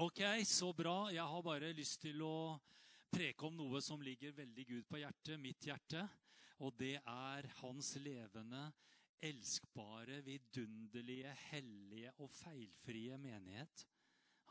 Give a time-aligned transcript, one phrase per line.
[0.00, 1.10] Ok, så bra.
[1.12, 2.56] Jeg har bare lyst til å
[3.12, 6.06] preke om noe som ligger veldig Gud på hjertet, mitt hjerte.
[6.64, 8.62] Og det er hans levende,
[9.20, 13.84] elskbare, vidunderlige, hellige og feilfrie menighet.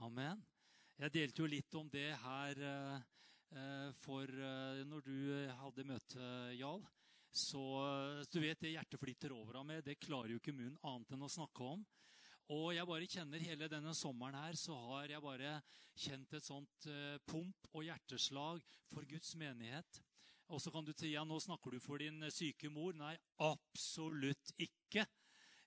[0.05, 0.43] Amen.
[1.01, 5.17] Jeg delte jo litt om det her eh, for eh, når du
[5.63, 6.27] hadde møte,
[6.59, 6.85] Jarl.
[7.33, 7.63] Så
[8.29, 9.81] du vet det hjertet flyter over av meg.
[9.81, 11.81] det klarer jo ikke munnen annet enn å snakke om.
[12.51, 15.53] Og jeg bare kjenner hele denne sommeren her, så har jeg bare
[16.01, 20.01] kjent et sånt uh, pump og hjerteslag for Guds menighet.
[20.51, 22.95] Og så kan du si ja, nå snakker du for din syke mor.
[22.97, 25.05] Nei, absolutt ikke.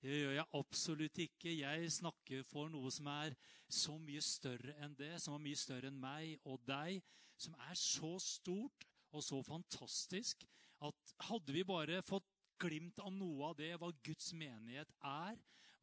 [0.05, 1.55] Det gjør jeg absolutt ikke.
[1.57, 3.37] Jeg snakker for noe som er
[3.73, 7.01] så mye større enn det, som er mye større enn meg og deg,
[7.41, 8.85] som er så stort
[9.15, 10.45] og så fantastisk
[10.85, 12.29] at hadde vi bare fått
[12.61, 15.39] glimt av noe av det, hva Guds menighet er,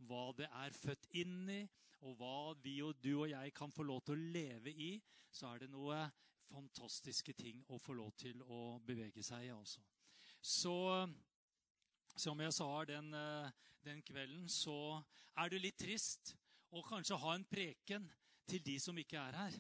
[0.08, 1.62] hva det er født inn i,
[2.02, 4.92] og hva vi og du og jeg kan få lov til å leve i,
[5.32, 6.00] så er det noe
[6.52, 9.54] fantastiske ting å få lov til å bevege seg i.
[9.54, 9.84] altså.
[10.42, 10.76] Så
[12.18, 13.14] som jeg sa den,
[13.86, 15.00] den kvelden, så
[15.40, 16.34] er det litt trist
[16.76, 18.10] å kanskje ha en preken
[18.50, 19.58] til de som ikke er her.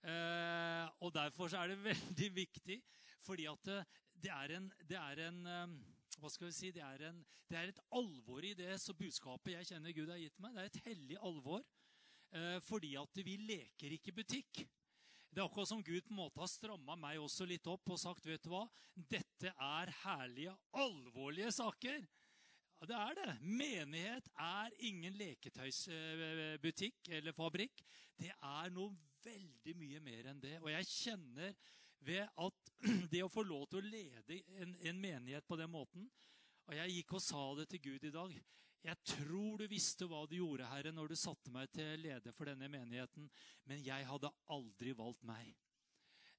[0.00, 2.80] Eh, og derfor er det veldig viktig,
[3.20, 3.72] fordi at
[4.20, 5.40] det er en, det er en
[6.20, 9.54] hva skal vi si, det er, en, det er, et alvor i det så budskapet
[9.56, 10.54] jeg kjenner Gud har gitt meg.
[10.54, 11.64] Det er et hellig alvor.
[12.30, 14.62] Eh, fordi at vi leker ikke butikk.
[15.30, 17.98] Det er akkurat som Gud på en måte har stramma meg også litt opp og
[18.02, 22.00] sagt vet du hva, dette er herlige, alvorlige saker.
[22.80, 23.34] Ja, det er det.
[23.44, 27.82] Menighet er ingen leketøysbutikk eller fabrikk.
[28.18, 30.56] Det er noe veldig mye mer enn det.
[30.62, 31.54] Og jeg kjenner
[32.06, 32.72] ved at
[33.12, 36.08] det å få lov til å lede en, en, menighet på den måten
[36.68, 38.34] Og jeg gikk og sa det til Gud i dag.
[38.80, 42.48] Jeg tror du visste hva du gjorde, Herre, når du satte meg til leder for
[42.48, 43.26] denne menigheten,
[43.68, 45.50] men jeg hadde aldri valgt meg.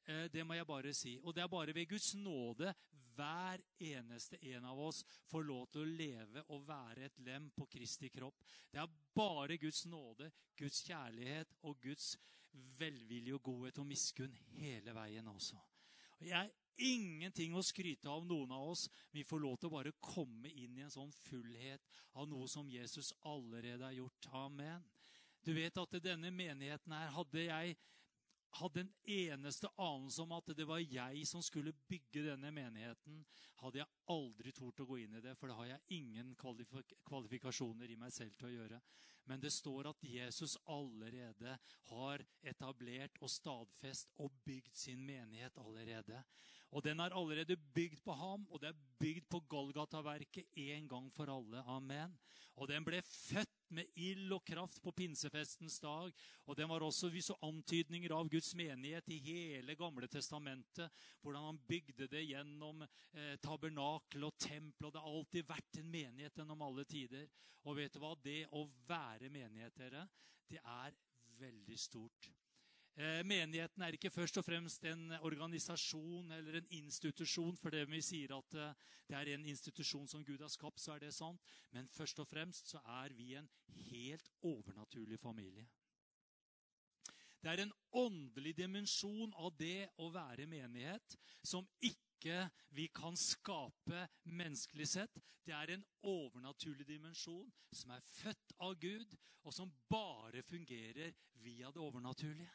[0.08, 1.18] Eh, det må jeg bare si.
[1.22, 2.74] Og det er bare ved Guds nåde
[3.16, 7.68] hver eneste en av oss får lov til å leve og være et lem på
[7.70, 8.40] Kristi kropp.
[8.72, 12.16] Det er bare Guds nåde, Guds kjærlighet og Guds
[12.80, 15.60] velvilje og godhet og miskunn hele veien også.
[16.22, 16.52] Og jeg
[16.82, 18.88] ingenting å skryte av noen av oss.
[19.14, 21.86] Vi får lov til å bare komme inn i en sånn fullhet
[22.18, 24.30] av noe som Jesus allerede har gjort.
[24.44, 24.86] Amen.
[25.42, 27.78] Du vet at denne menigheten her hadde jeg
[28.60, 33.22] hadde en eneste anelse om at det var jeg som skulle bygge denne menigheten,
[33.62, 37.94] hadde jeg aldri tort å gå inn i det, for det har jeg ingen kvalifikasjoner
[37.94, 38.82] i meg selv til å gjøre.
[39.30, 41.58] Men det står at Jesus allerede
[41.92, 46.24] har etablert og stadfest og bygd sin menighet allerede.
[46.72, 51.10] Og den er allerede bygd på ham, og det er bygd på Golgata-verket en gang
[51.14, 51.64] for alle.
[51.70, 52.16] Amen.
[52.56, 56.12] Og den ble født med ild og kraft på pinsefestens dag.
[56.46, 60.92] Og den var også visse antydninger av Guds menighet i hele Gamle testamentet.
[61.22, 64.90] Hvordan han bygde det gjennom eh, tabernakel og tempel.
[64.90, 67.30] Og det har alltid vært en menighet gjennom alle tider.
[67.66, 68.16] Og vet du hva?
[68.18, 70.08] Det å være menighet, dere,
[70.50, 70.96] det er
[71.42, 72.32] veldig stort.
[73.00, 77.56] Eh, menigheten er ikke først og fremst en organisasjon eller en institusjon.
[77.58, 78.74] For det vi sier at eh,
[79.08, 81.40] det er en institusjon som Gud har skapt, så er det sant.
[81.72, 83.48] Men først og fremst så er vi en
[83.92, 85.68] helt overnaturlig familie.
[87.42, 92.44] Det er en åndelig dimensjon av det å være menighet som ikke
[92.76, 95.16] vi kan skape menneskelig sett.
[95.42, 101.72] Det er en overnaturlig dimensjon som er født av Gud, og som bare fungerer via
[101.74, 102.52] det overnaturlige.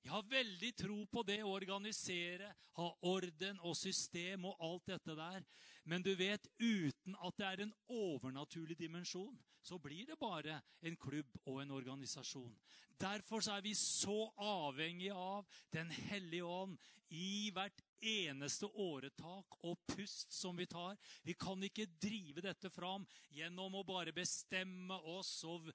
[0.00, 5.16] Jeg har veldig tro på det å organisere, ha orden og system og alt dette
[5.16, 5.44] der.
[5.84, 10.96] Men du vet, uten at det er en overnaturlig dimensjon, så blir det bare en
[10.96, 12.52] klubb og en organisasjon.
[13.00, 16.76] Derfor er vi så avhengig av Den hellige ånd
[17.10, 20.96] i hvert eneste åretak og pust som vi tar.
[21.26, 25.68] Vi kan ikke drive dette fram gjennom å bare bestemme oss og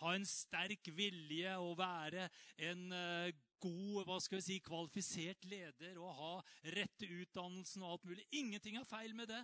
[0.00, 2.28] ha en sterk vilje og være
[2.68, 3.30] en uh,
[3.62, 6.32] god, hva skal vi si, kvalifisert leder og ha
[6.74, 8.26] rette utdannelsen og alt mulig.
[8.34, 9.42] Ingenting er feil med det.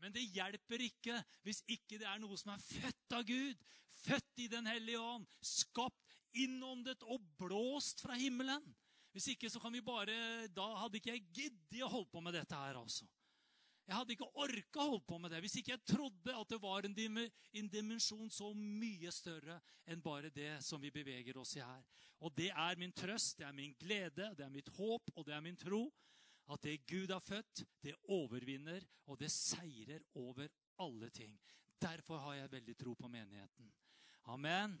[0.00, 3.64] Men det hjelper ikke hvis ikke det er noe som er født av Gud.
[4.00, 5.26] Født i Den hellige ånd.
[5.44, 8.64] Skapt, innåndet og blåst fra himmelen.
[9.12, 12.36] Hvis ikke så kan vi bare Da hadde ikke jeg giddet å holde på med
[12.38, 13.08] dette her, altså.
[13.90, 16.86] Jeg hadde ikke orka holde på med det hvis ikke jeg trodde at det var
[16.86, 19.56] en, dimensjon så mye større
[19.90, 21.82] enn bare det som vi beveger oss i her.
[22.22, 25.34] Og det er min trøst, det er min glede, det er mitt håp og det
[25.34, 25.88] er min tro.
[26.54, 30.46] At det Gud har født, det overvinner, og det seirer over
[30.78, 31.34] alle ting.
[31.82, 33.72] Derfor har jeg veldig tro på menigheten.
[34.30, 34.78] Amen.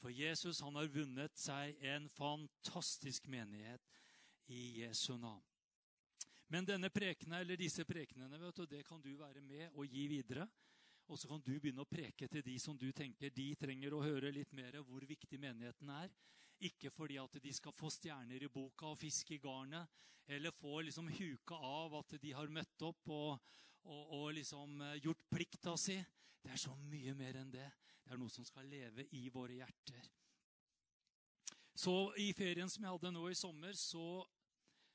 [0.00, 3.88] For Jesus han har vunnet seg en fantastisk menighet
[4.52, 5.49] i Jesu navn.
[6.50, 10.06] Men denne prekene, eller disse prekenene vet du, det kan du være med og gi
[10.10, 10.48] videre.
[11.10, 14.02] Og så kan du begynne å preke til de som du tenker de trenger å
[14.02, 16.10] høre litt mer hvor viktig menigheten er.
[16.66, 19.88] Ikke fordi at de skal få stjerner i boka og fiske i garnet,
[20.30, 23.54] eller få liksom huka av at de har møtt opp og,
[23.86, 25.96] og, og liksom eh, gjort plikta si.
[26.40, 27.66] Det er så mye mer enn det.
[28.04, 30.06] Det er noe som skal leve i våre hjerter.
[31.74, 34.22] Så i ferien som jeg hadde nå i sommer, så,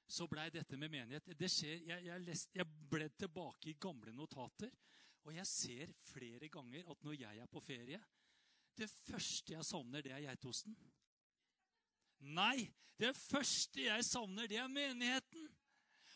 [0.08, 4.70] så blei dette med menighet det skjer, jeg, jeg, jeg ble tilbake i gamle notater,
[5.26, 8.02] og jeg ser flere ganger at når jeg er på ferie
[8.76, 10.76] Det første jeg savner, det er geitosten.
[12.36, 12.68] Nei,
[13.00, 15.48] det første jeg savner, det er menigheten.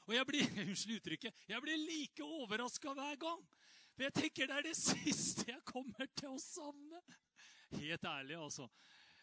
[0.09, 3.41] Og jeg blir unnskyld uttrykket, jeg blir like overraska hver gang.
[3.95, 7.01] For jeg tenker det er det siste jeg kommer til å savne.
[7.77, 8.67] Helt ærlig, altså.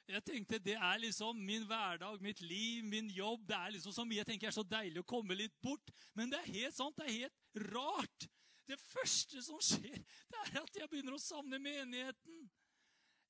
[0.06, 3.46] Jeg tenkte Det er liksom min hverdag, mitt liv, min jobb.
[3.48, 5.90] Det er liksom så mye jeg tenker er så deilig å komme litt bort.
[6.14, 8.28] Men det er helt sant, det er helt rart.
[8.66, 9.98] Det første som skjer,
[10.30, 12.46] det er at jeg begynner å savne menigheten.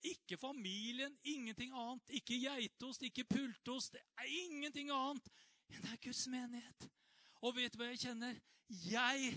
[0.07, 2.13] Ikke familien, ingenting annet.
[2.21, 3.97] Ikke geitost, ikke pultost.
[3.97, 5.33] Det er ingenting annet
[5.73, 6.89] enn det er Guds menighet.
[7.43, 8.37] Og vet du hva jeg kjenner?
[8.87, 9.33] Jeg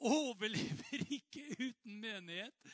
[0.00, 2.72] overlever ikke uten menighet.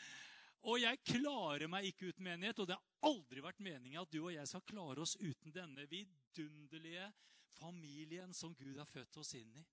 [0.64, 4.22] Og jeg klarer meg ikke uten menighet, og det har aldri vært meningen at du
[4.22, 7.11] og jeg skal klare oss uten denne vidunderlige
[7.58, 9.64] familien som Gud har født oss inn i.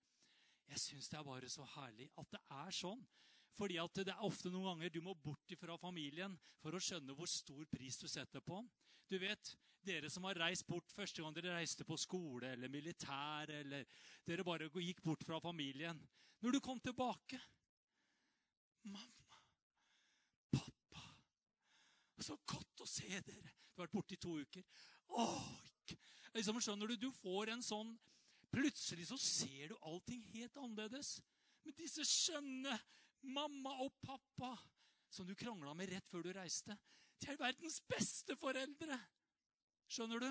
[0.72, 3.02] Jeg syns det er bare så herlig at det er sånn.
[3.58, 7.16] Fordi at det er ofte noen ganger du må bort fra familien for å skjønne
[7.18, 8.62] hvor stor pris du setter på.
[9.12, 9.52] Du vet,
[9.84, 13.88] dere som har reist bort første gang dere reiste på skole eller militær, eller
[14.28, 16.00] dere bare gikk bort fra familien.
[16.42, 17.38] Når du kom tilbake
[18.82, 19.42] Mamma,
[20.50, 21.04] pappa
[22.22, 23.52] Så godt å se dere.
[23.72, 24.66] Du har vært borte i to uker.
[25.18, 25.46] Åh,
[26.36, 27.96] liksom, skjønner du, du får en sånn
[28.52, 31.14] Plutselig så ser du allting helt annerledes.
[31.64, 32.74] Men disse skjønne
[33.32, 34.50] mamma og pappa
[35.12, 36.76] som du krangla med rett før du reiste,
[37.22, 38.98] de er verdens beste foreldre.
[39.92, 40.30] Skjønner du?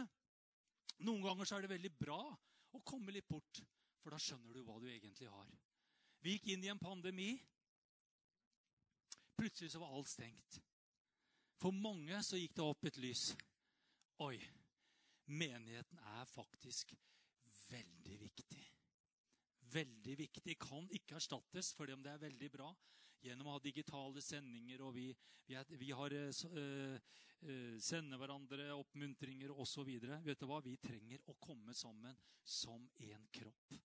[1.06, 2.20] Noen ganger så er det veldig bra
[2.76, 3.62] å komme litt bort,
[4.02, 5.48] for da skjønner du hva du egentlig har.
[6.20, 7.30] Vi gikk inn i en pandemi.
[9.40, 10.60] Plutselig så var alt stengt.
[11.60, 13.30] For mange så gikk det opp et lys.
[14.24, 14.36] Oi,
[15.28, 16.94] menigheten er faktisk
[17.68, 18.62] veldig viktig.
[19.74, 20.56] Veldig viktig.
[20.60, 22.70] Kan ikke erstattes for om det er veldig bra
[23.20, 25.10] gjennom å ha digitale sendinger, og vi,
[25.44, 27.10] vi, er, vi har uh,
[27.76, 29.90] sender hverandre oppmuntringer osv.
[30.24, 30.62] Vet du hva?
[30.64, 33.76] Vi trenger å komme sammen som én kropp.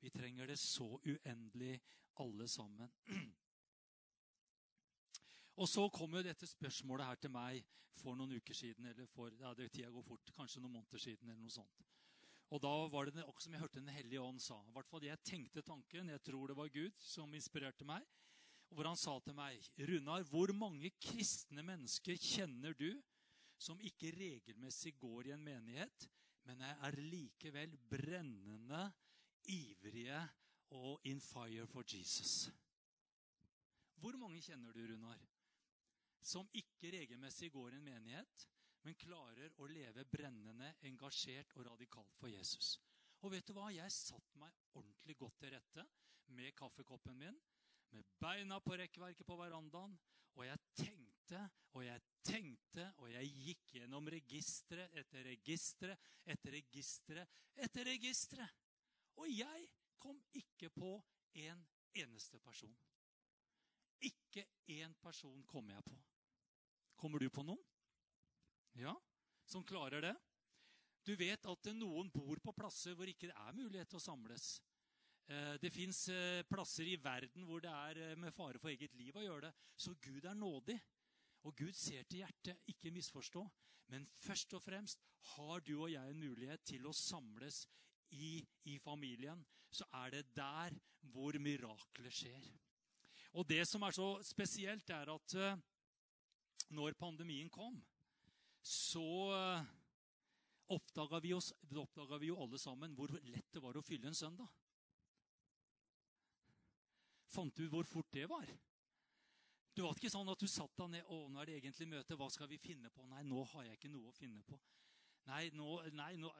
[0.00, 1.76] Vi trenger det så uendelig,
[2.24, 2.88] alle sammen.
[5.60, 7.64] Og så kom jo dette spørsmålet her til meg
[8.00, 8.86] for noen uker siden.
[8.86, 10.32] eller for, ja, det Tida går fort.
[10.36, 11.28] Kanskje noen måneder siden.
[11.28, 11.82] eller noe sånt.
[12.50, 14.56] Og da var det akkurat som jeg hørte Den hellige ånd sa.
[14.66, 16.08] I hvert fall Jeg tenkte tanken.
[16.08, 18.02] Jeg tror det var Gud som inspirerte meg
[18.70, 23.02] hvor han sa til meg, 'Runar, hvor mange kristne mennesker kjenner du
[23.58, 26.08] som ikke regelmessig går i en menighet,
[26.46, 28.92] men er likevel brennende,
[29.48, 30.22] ivrige
[30.70, 32.50] og in fire for Jesus?'
[34.00, 35.18] Hvor mange kjenner du, Runar,
[36.22, 38.46] som ikke regelmessig går i en menighet,
[38.84, 42.78] men klarer å leve brennende, engasjert og radikalt for Jesus?
[43.20, 43.68] Og vet du hva?
[43.72, 45.84] Jeg satte meg ordentlig godt til rette
[46.32, 47.40] med kaffekoppen min
[47.90, 49.96] med beina på rekkverket på verandaen.
[50.38, 51.40] Og jeg tenkte
[51.74, 57.26] og jeg tenkte, og jeg gikk gjennom registre etter registre etter registre
[57.60, 58.46] etter registre.
[59.20, 59.68] Og jeg
[60.00, 60.94] kom ikke på
[61.44, 61.62] en
[62.00, 62.72] eneste person.
[64.06, 65.98] Ikke én person kommer jeg på.
[67.00, 67.62] Kommer du på noen?
[68.78, 68.94] Ja,
[69.48, 70.16] som klarer det?
[71.04, 74.50] Du vet at noen bor på plasser hvor ikke det er mulighet til å samles.
[75.30, 78.94] Eh, det fins eh, plasser i verden hvor det er eh, med fare for eget
[78.98, 79.52] liv å gjøre det.
[79.74, 80.76] Så Gud er nådig.
[81.48, 83.44] Og Gud ser til hjertet, ikke misforstå.
[83.90, 85.00] Men først og fremst
[85.34, 87.64] har du og jeg en mulighet til å samles
[88.12, 89.40] i, i familien.
[89.72, 90.76] Så er det der
[91.14, 92.50] hvor miraklet skjer.
[93.38, 95.36] Og det som er så spesielt, er at
[96.74, 97.76] når pandemien kom,
[98.62, 99.04] så
[100.70, 104.50] oppdaga vi, vi jo alle sammen hvor lett det var å fylle en søndag
[107.30, 108.46] fant du hvor fort det var.
[109.70, 112.18] Det var ikke sånn at du satt deg ned og nå er det egentlig møte.
[112.18, 113.06] Hva skal vi finne på?
[113.08, 114.58] Nei, nå har jeg ikke noe å finne på.
[115.30, 116.30] Nei, nå, nei nå,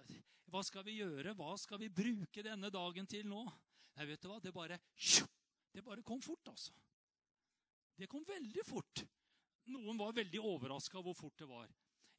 [0.50, 1.37] hva skal vi gjøre?
[1.38, 3.44] Hva skal vi bruke denne dagen til nå?
[3.97, 4.40] Nei, vet du hva?
[4.42, 4.80] Det bare,
[5.72, 6.74] det bare kom fort, altså.
[7.96, 9.04] Det kom veldig fort.
[9.70, 11.68] Noen var veldig overraska hvor fort det var.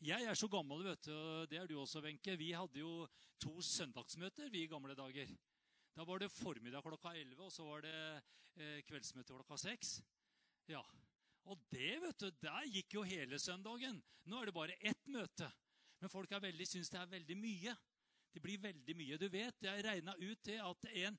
[0.01, 2.33] Jeg er så gammel, vet du, og det er du også, Wenche.
[2.37, 3.05] Vi hadde jo
[3.41, 5.29] to søndagsmøter vi i gamle dager.
[5.93, 7.95] Da var det formiddag klokka 11, og så var det
[8.55, 9.91] eh, kveldsmøte klokka 6.
[10.71, 10.81] Ja.
[11.49, 13.99] Og det, vet du, der gikk jo hele søndagen.
[14.29, 15.49] Nå er det bare ett møte.
[16.01, 17.75] Men folk veldig, syns det er veldig mye.
[18.31, 19.17] Det blir veldig mye.
[19.19, 21.17] Du vet, Jeg regna ut det at en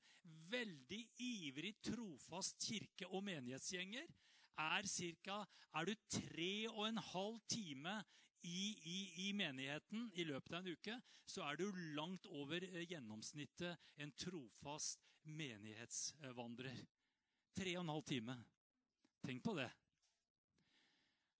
[0.49, 4.07] veldig ivrig, trofast kirke- og menighetsgjenger
[4.57, 5.45] er ca.
[5.73, 8.03] Er du tre og en halv time
[8.43, 12.83] i, i, i, menigheten i løpet av en uke, så er du langt over eh,
[12.89, 16.83] gjennomsnittet en trofast menighetsvandrer.
[17.55, 18.37] Tre og en halv time.
[19.23, 19.69] Tenk på det.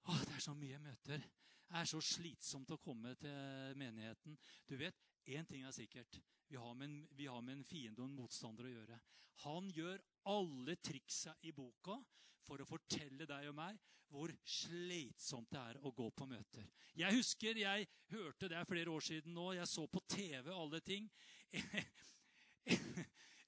[0.08, 1.26] Åh, det er så mye møter.
[1.68, 4.38] Det er så slitsomt å komme til menigheten.
[4.70, 6.20] Du vet, én ting er sikkert.
[6.50, 9.00] Vi har, en, vi har, med en, fiende og en motstander å gjøre.
[9.46, 11.96] Han gjør alle triksa i boka
[12.44, 13.80] for å fortelle deg og meg
[14.14, 16.68] hvor slitsomt det er å gå på møter.
[16.94, 19.48] Jeg husker jeg hørte det er flere år siden nå.
[19.58, 21.10] Jeg så på TV alle ting.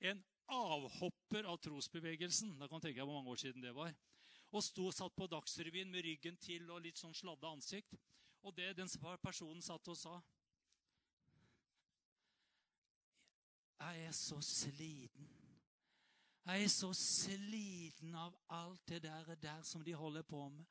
[0.05, 0.20] En
[0.51, 2.58] avhopper av trosbevegelsen.
[2.60, 3.94] Da kan du tenke deg hvor mange år siden det var.
[4.53, 7.96] Og sto satt på Dagsrevyen med ryggen til og litt sånn sladde ansikt.
[8.46, 8.91] Og det den
[9.24, 10.20] personen satt og sa
[13.79, 15.29] Jeg er så sliten.
[16.46, 20.65] Jeg er så sliten av alt det der, der som de holder på med.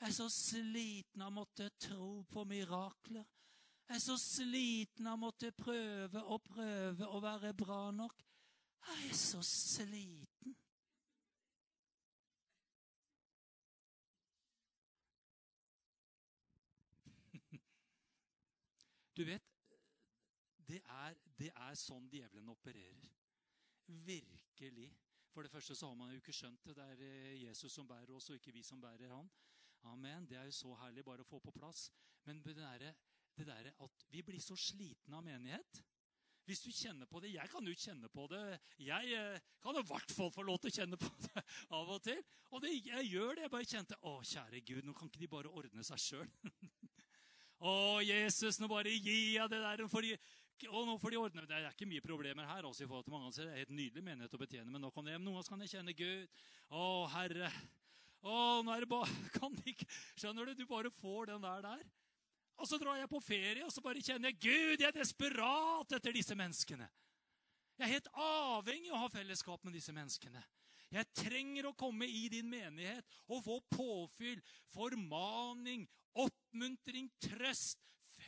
[0.00, 3.24] Jeg er så sliten av å måtte tro på mirakler.
[3.88, 8.22] Jeg er så sliten av å måtte prøve og prøve å være bra nok.
[8.84, 10.56] Jeg er så sliten.
[19.18, 19.47] Du vet,
[21.38, 23.10] det er sånn djevelen opererer.
[23.86, 24.88] Virkelig.
[25.32, 26.74] For det første så har man jo ikke skjønt det.
[26.76, 29.28] Det er eh, Jesus som bærer oss, og ikke vi som bærer han.
[29.86, 30.26] Amen.
[30.26, 31.88] Det er jo så herlig bare å få på plass.
[32.26, 32.94] Men det derre
[33.46, 35.82] der at vi blir så slitne av menighet
[36.48, 38.58] Hvis du kjenner på det Jeg kan jo kjenne på det.
[38.82, 41.44] Jeg eh, kan i hvert fall få lov til å kjenne på det
[41.78, 42.18] av og til.
[42.50, 43.44] Og det, jeg gjør det.
[43.46, 46.32] Jeg bare kjente Å, kjære Gud, nå kan ikke de bare ordne seg sjøl.
[47.68, 49.84] Å, Jesus, nå bare gi jeg det der.
[49.90, 50.06] For
[50.60, 52.66] de, og nå får de ordne Det er ikke mye problemer her.
[52.66, 55.06] også i forhold til mange Det er helt nydelig menighet å betjene, men nå kan
[55.06, 56.42] jeg, noen kan jeg kjenne Gud.
[56.70, 56.84] Å,
[57.14, 57.52] Herre.
[58.22, 58.34] Å,
[58.66, 59.88] nå er det bare kan de ikke,
[60.18, 60.54] Skjønner du?
[60.58, 61.88] Du bare får den der der.
[62.58, 65.92] Og så drar jeg på ferie, og så bare kjenner jeg Gud, jeg er desperat
[65.94, 66.88] etter disse menneskene.
[67.78, 70.42] Jeg er helt avhengig av å ha fellesskap med disse menneskene.
[70.90, 74.40] Jeg trenger å komme i din menighet og få påfyll,
[74.72, 75.84] formaning,
[76.18, 77.78] oppmuntring, trøst,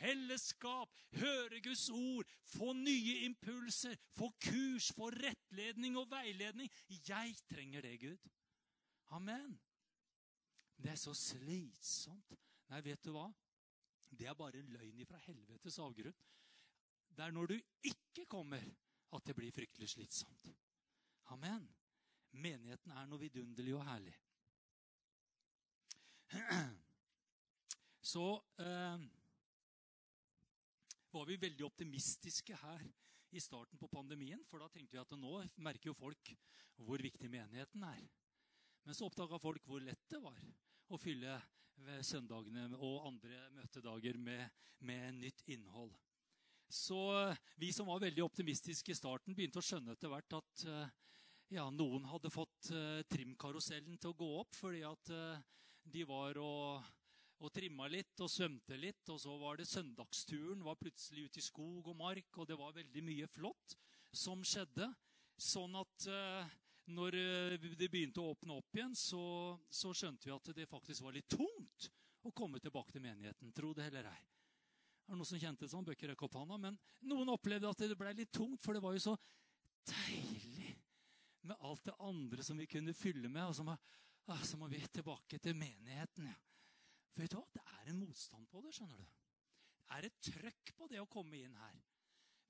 [0.01, 6.71] fellesskap, høre Guds ord, få nye impulser, få kurs, få rettledning og veiledning.
[6.89, 8.31] Jeg trenger det, Gud.
[9.15, 9.59] Amen.
[10.81, 12.33] Det er så slitsomt.
[12.71, 13.27] Nei, vet du hva?
[14.11, 16.17] Det er bare en løgn ifra helvetes avgrunn.
[17.11, 18.63] Det er når du ikke kommer,
[19.11, 20.47] at det blir fryktelig slitsomt.
[21.31, 21.67] Amen.
[22.31, 24.15] Menigheten er noe vidunderlig og herlig.
[28.11, 28.25] Så
[28.63, 29.03] eh,
[31.13, 32.83] var vi veldig optimistiske her
[33.31, 34.41] i starten på pandemien.
[34.49, 36.33] For da tenkte vi at nå merker jo folk
[36.81, 38.03] hvor viktig menigheten er.
[38.85, 40.39] Men så oppdaga folk hvor lett det var
[40.91, 41.37] å fylle
[42.05, 44.47] søndagene og andre møtedager med,
[44.85, 45.93] med nytt innhold.
[46.71, 46.97] Så
[47.59, 50.91] vi som var veldig optimistiske i starten, begynte å skjønne etter hvert at eh,
[51.57, 52.69] ja, noen hadde fått
[53.11, 55.09] trimkarusellen til å gå opp fordi at
[55.91, 56.85] de var og
[57.41, 59.03] og trimma litt og svømte litt.
[59.09, 60.63] Og så var det søndagsturen.
[60.65, 63.77] Var plutselig ute i skog og mark, og det var veldig mye flott
[64.13, 64.89] som skjedde.
[65.41, 66.51] Sånn at uh,
[66.91, 69.23] når eh, det begynte å åpne opp igjen, så,
[69.69, 71.87] så, skjønte vi at det faktisk var litt tungt
[72.27, 73.53] å komme tilbake til menigheten.
[73.55, 74.19] Tro det eller ei.
[75.01, 76.77] Det er noen som kjente det sånn, Bøker rekke opp handa, men
[77.09, 79.15] noen opplevde at det ble litt tungt, for det var jo så
[79.89, 80.75] deilig
[81.47, 83.47] med alt det andre som vi kunne fylle med.
[83.49, 83.75] Og så må,
[84.29, 86.29] ah, så må vi tilbake til menigheten.
[86.29, 86.50] ja.
[87.11, 87.47] For vet du hva?
[87.55, 88.73] Det er en motstand på det.
[88.75, 89.07] skjønner du.
[89.81, 91.79] Det er et trøkk på det å komme inn her.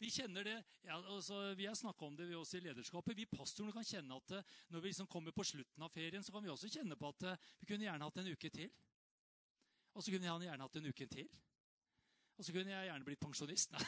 [0.02, 3.14] Vi kjenner det, ja, altså, vi har snakka om det vi også i lederskapet.
[3.18, 6.34] Vi pastorene kan kjenne at eh, når vi liksom kommer på slutten av ferien, så
[6.34, 8.72] kan vi også kjenne på at eh, vi kunne gjerne hatt en uke til.
[9.94, 11.30] Og så kunne jeg gjerne hatt en uke til.
[12.34, 13.78] Og så kunne jeg gjerne blitt pensjonist.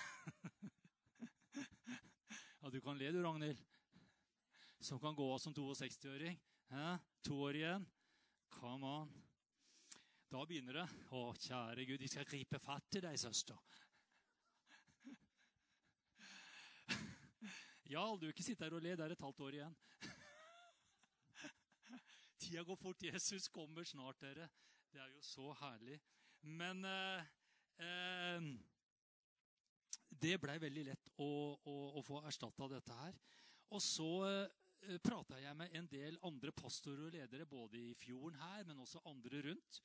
[2.62, 3.66] ja, du kan le, du, Ragnhild.
[4.84, 6.38] Som kan gå av som 62-åring.
[7.26, 7.90] To år igjen.
[8.54, 9.23] Come on.
[10.34, 10.86] Da begynner det.
[11.14, 13.60] Å, kjære Gud, de skal gripe fatt i deg, søster.
[17.94, 18.96] Ja, du vil ikke sitte her og le.
[18.98, 19.78] Det er et halvt år igjen.
[22.42, 23.06] Tida går fort.
[23.06, 24.50] Jesus kommer snart, dere.
[24.90, 26.00] Det er jo så herlig.
[26.42, 27.28] Men eh,
[27.82, 28.42] Eh,
[30.24, 33.18] det blei veldig lett å, å, å få erstatta dette her.
[33.74, 38.40] Og så eh, prata jeg med en del andre pastorer og ledere, både i fjorden
[38.44, 39.82] her, men også andre rundt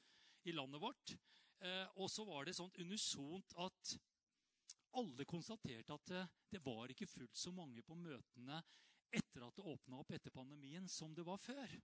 [0.46, 1.14] i landet vårt.
[1.64, 3.94] Eh, og så var det sånn unisont at
[4.98, 8.62] alle konstaterte at det, det var ikke fullt så mange på møtene
[9.14, 11.78] etter at det åpna opp etter pandemien, som det var før.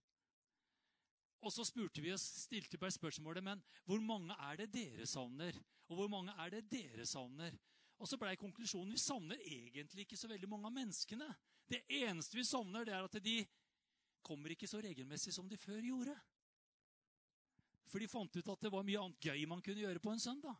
[1.45, 5.57] Og så spurte vi oss, stilte vi spørsmålet men hvor mange er det dere savner?
[5.91, 7.57] Og hvor mange er det dere savner?
[8.01, 11.29] Og så blei konklusjonen vi savner egentlig ikke så veldig mange av menneskene.
[11.69, 13.37] Det eneste vi savner, det er at de
[14.25, 16.17] kommer ikke så regelmessig som de før gjorde.
[17.91, 20.23] For de fant ut at det var mye annet gøy man kunne gjøre på en
[20.23, 20.57] søndag.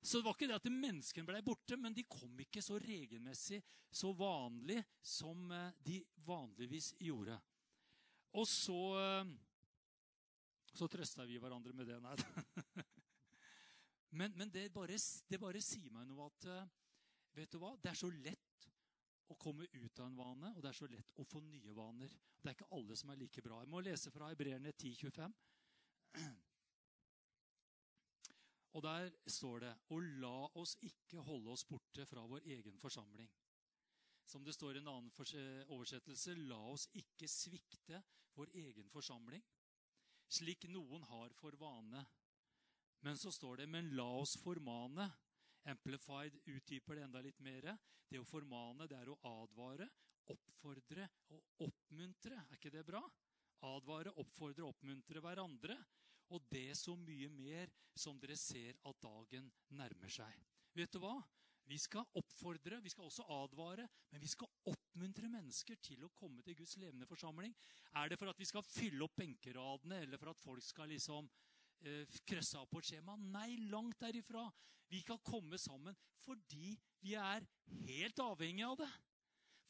[0.00, 3.60] Så det var ikke det at menneskene ble borte, men de kom ikke så regelmessig,
[3.92, 7.36] så vanlig som eh, de vanligvis gjorde.
[8.38, 9.32] Og så eh,
[10.74, 11.98] så trøsta vi hverandre med det.
[12.02, 12.16] Nei.
[14.10, 14.96] Men, men det, bare,
[15.30, 16.70] det, bare, sier meg noe at eh,
[17.36, 17.76] vet du hva?
[17.78, 18.64] Det er så lett
[19.30, 22.16] å komme ut av en vane, og det er så lett å få nye vaner.
[22.42, 23.60] Det er ikke alle som er like bra.
[23.62, 25.36] Jeg må lese fra Hebreerne 10,25.
[28.74, 33.30] Og der står det Og la oss ikke holde oss borte fra vår egen forsamling.
[34.30, 35.10] Som det står i en annen
[35.74, 38.02] oversettelse, la oss ikke svikte
[38.38, 39.42] vår egen forsamling,
[40.30, 42.04] slik noen har for vane.
[43.02, 45.08] Men så står det, men la oss formane.
[45.72, 47.72] Amplified utdyper det enda litt mer.
[48.06, 49.88] Det å formane, det er å advare,
[50.30, 52.38] oppfordre og oppmuntre.
[52.38, 53.02] Er ikke det bra?
[53.66, 55.76] Advare, oppfordre og oppmuntre hverandre
[56.30, 60.34] og det så mye mer som dere ser at dagen nærmer seg.
[60.76, 61.16] Vet du hva?
[61.70, 66.42] Vi skal oppfordre, vi skal også advare, men vi skal oppmuntre mennesker til å komme
[66.42, 67.54] til Guds levende forsamling.
[67.98, 71.28] Er det for at vi skal fylle opp benkeradene, eller for at folk skal liksom
[71.86, 73.14] eh, krøsse av på et skjema?
[73.22, 74.48] Nei, langt derifra.
[74.90, 76.74] Vi kan komme sammen fordi
[77.04, 77.46] vi er
[77.86, 78.90] helt avhengige av det.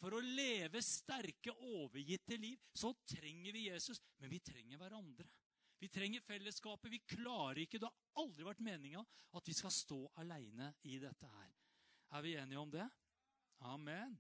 [0.01, 5.29] For å leve sterke, overgitte liv så trenger vi Jesus, men vi trenger hverandre.
[5.81, 6.93] Vi trenger fellesskapet.
[6.93, 9.05] Vi klarer ikke Det har aldri vært meninga
[9.37, 11.53] at vi skal stå aleine i dette her.
[12.17, 12.89] Er vi enige om det?
[13.69, 14.17] Amen.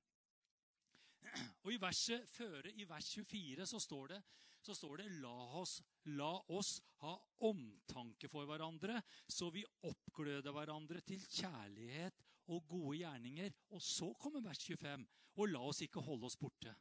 [1.65, 4.21] Og i verset føre, i vers 24, så står det,
[4.65, 5.79] så står det la, oss,
[6.17, 7.13] la oss ha
[7.49, 13.55] omtanke for hverandre, så vi oppgløder hverandre til kjærlighet og gode gjerninger.
[13.75, 15.07] Og så kommer vers 25.
[15.41, 16.75] Og la oss ikke holde oss borte.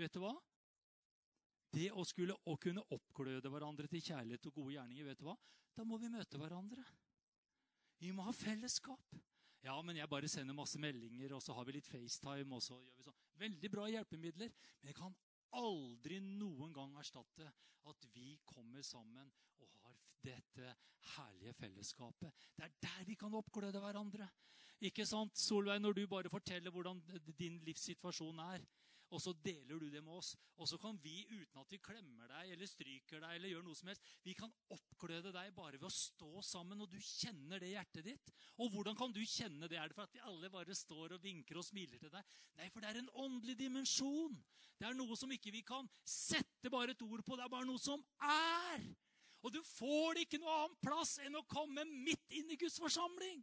[0.00, 0.34] Vet du hva?
[1.70, 5.36] Det å skulle å kunne oppgløde hverandre til kjærlighet og gode gjerninger, vet du hva?
[5.76, 6.82] Da må vi møte hverandre.
[8.00, 9.14] Vi må ha fellesskap.
[9.62, 12.56] Ja, men jeg bare sender masse meldinger, og så har vi litt FaceTime.
[12.56, 13.18] og så gjør vi sånn.
[13.42, 15.14] Veldig bra hjelpemidler, men det kan
[15.60, 17.46] aldri noen gang erstatte
[17.90, 20.74] at vi kommer sammen og har dette
[21.16, 22.46] herlige fellesskapet.
[22.56, 24.28] Det er der vi kan oppgløde hverandre.
[24.80, 27.02] Ikke sant, Solveig, når du bare forteller hvordan
[27.36, 28.62] din livssituasjon er,
[29.10, 30.30] og så deler du det med oss.
[30.62, 33.78] Og så kan vi, uten at vi klemmer deg eller stryker deg, eller gjør noe
[33.78, 37.72] som helst, vi kan oppgløde deg bare ved å stå sammen, og du kjenner det
[37.72, 38.32] i hjertet ditt.
[38.62, 39.80] Og hvordan kan du kjenne det?
[39.80, 42.40] Er det for at vi alle bare står og vinker og smiler til deg?
[42.60, 44.38] Nei, for det er en åndelig dimensjon.
[44.78, 47.36] Det er noe som ikke vi kan sette bare et ord på.
[47.36, 48.86] Det er bare noe som er.
[49.42, 53.42] Og du får ikke noe annen plass enn å komme midt inn i Guds forsamling.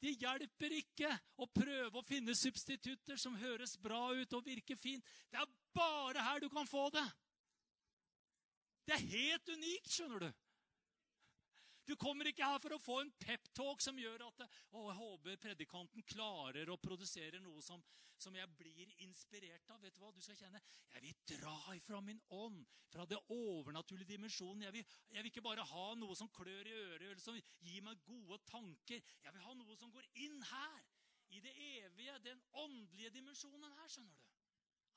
[0.00, 5.04] Det hjelper ikke å prøve å finne substitutter som høres bra ut og virker fint.
[5.28, 7.04] Det er bare her du kan få det.
[8.88, 10.30] Det er helt unikt, skjønner du.
[11.90, 15.40] Du kommer ikke her for å få en peptalk som gjør at å, jeg håper
[15.42, 17.82] predikanten klarer å produsere noe som,
[18.22, 19.80] som, jeg blir inspirert av.
[19.82, 20.60] Vet du hva du skal kjenne?
[20.94, 24.66] Jeg vil dra ifra min ånd, fra det overnaturlige dimensjonen.
[24.66, 27.86] Jeg vil, jeg vil ikke bare ha noe som klør i øret, eller som gir
[27.86, 29.00] meg gode tanker.
[29.24, 30.82] Jeg vil ha noe som går inn her,
[31.30, 34.30] i det evige, den åndelige dimensjonen her, skjønner du.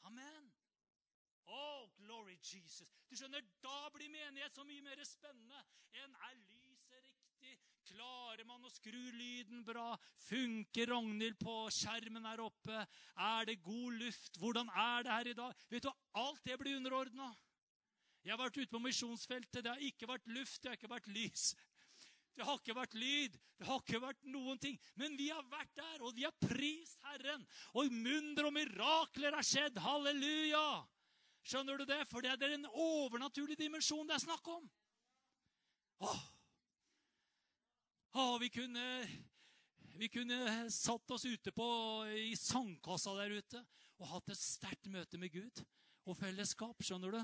[0.10, 0.50] Amen.
[1.46, 2.90] Oh, glory Jesus.
[3.10, 5.60] Du skjønner, Da blir menighet så mye mer spennende
[6.00, 6.63] enn er riktig?
[7.84, 9.98] Klarer man å skru lyden bra?
[10.26, 12.86] Funker Ragnhild på skjermen her oppe?
[13.20, 14.40] Er det god luft?
[14.40, 15.66] Hvordan er det her i dag?
[15.74, 17.34] Vet du, Alt det blir underordna.
[18.24, 19.60] Jeg har vært ute på misjonsfeltet.
[19.66, 21.52] Det har ikke vært luft, det har ikke vært lys.
[22.34, 24.78] Det har ikke vært lyd, det har ikke vært noen ting.
[24.98, 27.44] Men vi har vært der, og vi har prist Herren.
[27.78, 29.78] Og munder og mirakler har skjedd.
[29.84, 30.66] Halleluja!
[31.44, 32.00] Skjønner du det?
[32.08, 34.64] For det er en overnaturlig dimensjon det er snakk om.
[36.08, 36.24] Åh.
[38.14, 39.08] Åh, vi kunne
[39.96, 41.66] vi kunne satt oss ute på,
[42.06, 43.62] i sandkassa der ute
[44.02, 45.62] og hatt et sterkt møte med Gud
[46.10, 46.82] og fellesskap.
[46.82, 47.20] skjønner du?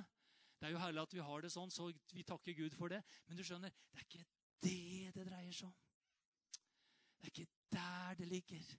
[0.59, 2.99] Det er jo herlig at vi har det sånn, så vi takker Gud for det.
[3.27, 4.25] Men du skjønner, det er ikke
[4.65, 5.77] det det dreier seg om.
[7.19, 8.73] Det er ikke der det ligger.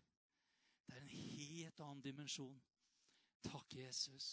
[0.86, 2.60] Det er en helt annen dimensjon.
[3.46, 4.32] Takk, Jesus.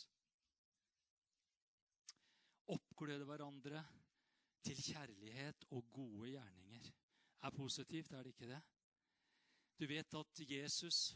[2.73, 3.85] Oppgløde hverandre
[4.65, 6.96] til kjærlighet og gode gjerninger.
[7.43, 8.61] Er positivt, er det ikke det?
[9.79, 11.15] Du vet at Jesus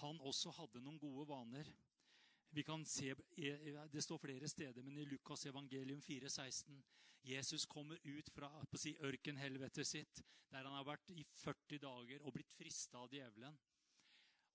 [0.00, 1.70] han også hadde noen gode vaner.
[2.50, 3.14] Vi kan se,
[3.92, 6.82] Det står flere steder, men i Lukas evangelium 4,16
[7.26, 12.32] Jesus kommer ut fra si, ørkenhelvetet sitt, der han har vært i 40 dager og
[12.36, 13.56] blitt frista av djevelen.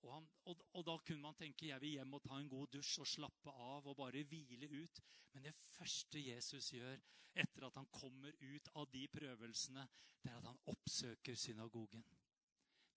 [0.02, 2.72] Og, han, og, og, da kunne man tenke jeg vil hjem og ta en god
[2.74, 5.02] dusj og slappe av og bare hvile ut.
[5.34, 6.98] Men det første Jesus gjør
[7.38, 9.86] etter at han kommer ut av de prøvelsene,
[10.22, 12.04] det er at han oppsøker synagogen.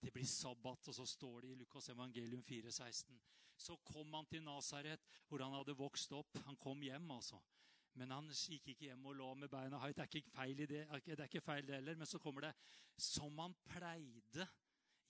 [0.01, 3.21] Det blir sabbat, og så står det i Lukas evangelium 4, 16.
[3.57, 6.41] Så kom han til Nasaret, hvor han hadde vokst opp.
[6.45, 7.39] Han kom hjem, altså.
[7.95, 9.95] Men han gikk ikke hjem og lå med beina høyt.
[9.95, 11.95] Det er ikke feil, det, det, er ikke feil det heller.
[12.01, 12.51] Men så kommer det
[12.99, 14.47] som han pleide,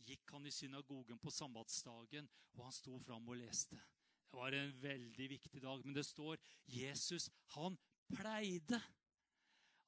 [0.06, 3.80] gikk han i synagogen på sambatsdagen, og han sto fram og leste.
[4.30, 5.82] Det var en veldig viktig dag.
[5.86, 7.78] Men det står Jesus, han
[8.12, 8.82] pleide.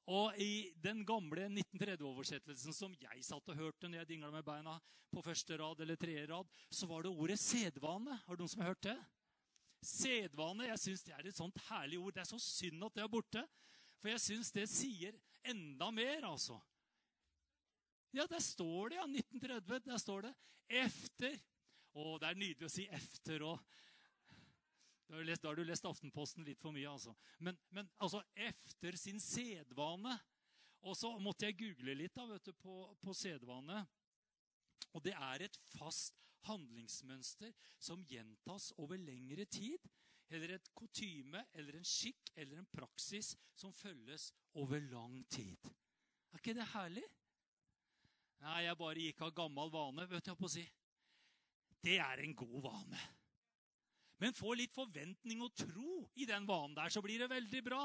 [0.08, 4.78] Og i den gamle 1930-oversettelsen som jeg satt og hørte når jeg dingla med beina
[5.12, 8.16] på første rad eller tredje rad, så var det ordet sedvane.
[8.24, 8.96] Har du noen som har hørt det?
[9.84, 10.70] Sedvane.
[10.70, 12.16] Jeg syns det er et sånt herlig ord.
[12.16, 13.44] Det er så synd at det er borte.
[14.00, 16.56] For jeg syns det sier enda mer, altså.
[18.12, 19.04] Ja, der står det, ja.
[19.04, 19.84] 1930.
[19.84, 20.34] Der står det
[20.68, 21.40] 'efter'.
[21.94, 23.60] Å, det er nydelig å si 'efter' òg.
[25.08, 27.14] Da da har, du lest Aftenposten litt for mye, altså.
[27.38, 30.18] Men, men altså, efter sin sedvane
[30.84, 33.80] Og så måtte jeg google litt da, vet du, på, på sedvane.
[34.94, 37.50] Og det er et fast handlingsmønster
[37.82, 39.88] som gjentas over lengre tid.
[40.30, 45.66] Eller et kutyme eller en skikk eller en praksis som følges over lang tid.
[46.30, 47.04] Er ikke det herlig?
[48.44, 50.64] Nei, jeg bare gikk av gammel vane, vet jeg på å si.
[51.82, 53.00] Det er en god vane.
[54.18, 57.84] Men få litt forventning og tro i den vanen der, så blir det veldig bra.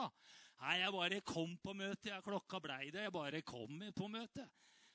[0.64, 2.10] Nei, jeg bare kom på møte.
[2.10, 3.06] Ja, klokka blei det.
[3.06, 4.48] Jeg bare kom på møte.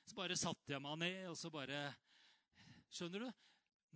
[0.07, 1.89] Så bare satte jeg meg ned, og så bare
[2.89, 3.41] Skjønner du?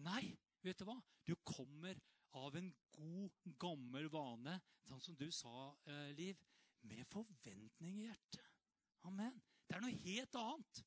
[0.06, 1.00] Nei, vet du hva?
[1.26, 1.98] Du kommer
[2.38, 6.38] av en god, gammel vane, sånn som du sa, eh, Liv,
[6.86, 8.46] med forventning i hjertet.
[9.10, 9.34] Amen.
[9.66, 10.84] Det er noe helt annet.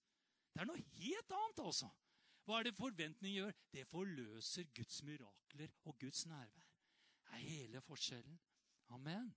[0.56, 1.88] Det er noe helt annet, altså.
[2.46, 3.56] Hva er det forventning gjør?
[3.74, 6.70] Det forløser Guds mirakler og Guds nærvær.
[7.26, 8.38] Det er hele forskjellen.
[8.96, 9.28] Amen.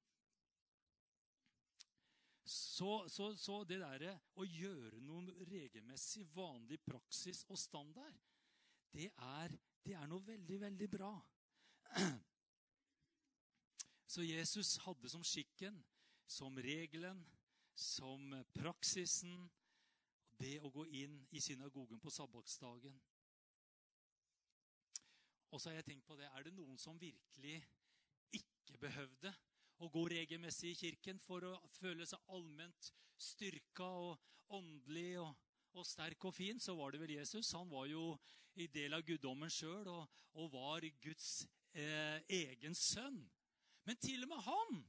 [2.47, 8.15] Så, så, så det derre å gjøre noe regelmessig, vanlig praksis og standard,
[8.95, 11.11] det er, det er noe veldig, veldig bra.
[14.09, 15.75] Så Jesus hadde som skikken,
[16.25, 17.19] som regelen,
[17.75, 19.43] som praksisen
[20.39, 22.95] det å gå inn i synagogen på sabbatsdagen.
[25.49, 27.57] Og så har jeg tenkt på det, Er det noen som virkelig
[28.37, 29.33] ikke behøvde
[29.79, 35.31] å gå regelmessig i kirken for å føle seg allment styrka og åndelig og,
[35.73, 37.53] og, sterk og fin, så var det vel Jesus.
[37.57, 38.13] Han var jo
[38.59, 43.19] i del av guddommen sjøl og, og, var Guds eh, egen sønn.
[43.87, 44.81] Men til og med han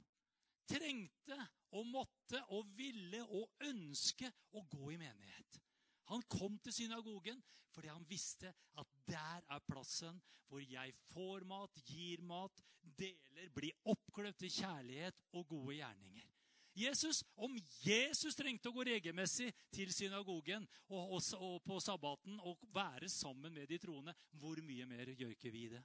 [0.69, 1.39] trengte
[1.77, 5.61] og måtte og ville og ønske å gå i menighet.
[6.11, 7.39] Han kom til synagogen
[7.71, 10.19] fordi han visste at der er plassen
[10.51, 16.27] hvor jeg får mat, gir mat, deler, blir oppkløpt i kjærlighet og gode gjerninger.
[16.75, 22.63] Jesus, Om Jesus trengte å gå regelmessig til synagogen og, og, og på sabbaten og
[22.75, 25.81] være sammen med de troende, hvor mye mer gjør ikke vi det?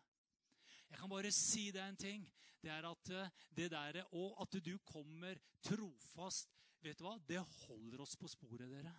[0.96, 2.22] Jeg kan bare si deg en ting.
[2.64, 7.18] Det er at eh, det der, Og at du kommer trofast Vet du hva?
[7.28, 8.94] Det holder oss på sporet, dere.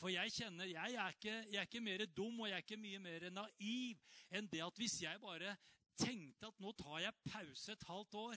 [0.00, 2.80] For jeg kjenner, jeg er, ikke, jeg er ikke mer dum og jeg er ikke
[2.80, 5.54] mye mer naiv enn det at hvis jeg bare
[6.00, 8.36] tenkte at nå tar jeg pause et halvt år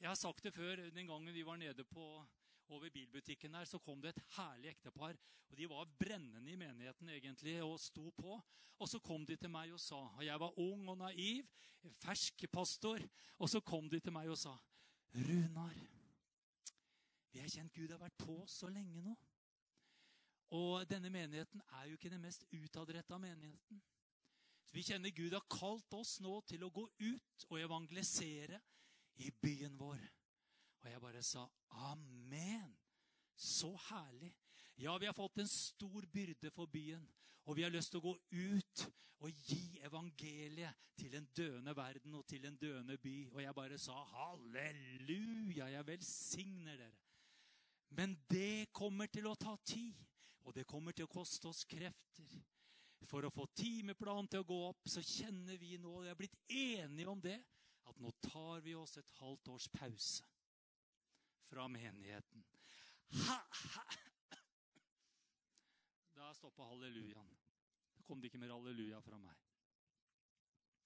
[0.00, 0.82] Jeg har sagt det før.
[0.90, 2.26] Den gangen vi var nede på,
[2.70, 5.16] over bilbutikken der, så kom det et herlig ektepar.
[5.50, 8.40] og De var brennende i menigheten egentlig og sto på.
[8.78, 11.46] Og så kom de til meg og sa og Jeg var ung og naiv,
[12.00, 13.00] fersk pastor.
[13.38, 14.56] Og så kom de til meg og sa
[15.14, 15.74] Runar,
[17.32, 19.14] vi har kjent Gud har vært på så lenge nå.
[20.50, 23.82] Og denne menigheten er jo ikke den mest utadretta menigheten.
[24.66, 28.60] Så Vi kjenner Gud har kalt oss nå til å gå ut og evangelisere
[29.18, 30.02] i byen vår.
[30.82, 31.44] Og jeg bare sa
[31.90, 32.76] amen.
[33.36, 34.32] Så herlig.
[34.76, 37.04] Ja, vi har fått en stor byrde for byen.
[37.44, 38.84] Og vi har lyst til å gå ut
[39.20, 43.14] og gi evangeliet til en døende verden og til en døende by.
[43.32, 46.96] Og jeg bare sa halleluja, jeg velsigner dere.
[47.96, 49.96] Men det kommer til å ta tid.
[50.48, 52.32] Og det kommer til å koste oss krefter.
[53.08, 56.18] For å få timeplanen til å gå opp, så kjenner vi nå, og vi er
[56.18, 57.38] blitt enige om det,
[57.88, 60.24] at nå tar vi oss et halvt års pause
[61.50, 62.44] fra menigheten.
[63.26, 63.38] Ha,
[63.74, 63.84] ha.
[66.14, 67.38] Da stoppa hallelujaen.
[67.96, 69.46] Da kom det ikke mer halleluja fra meg.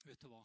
[0.04, 0.42] Vet du hva?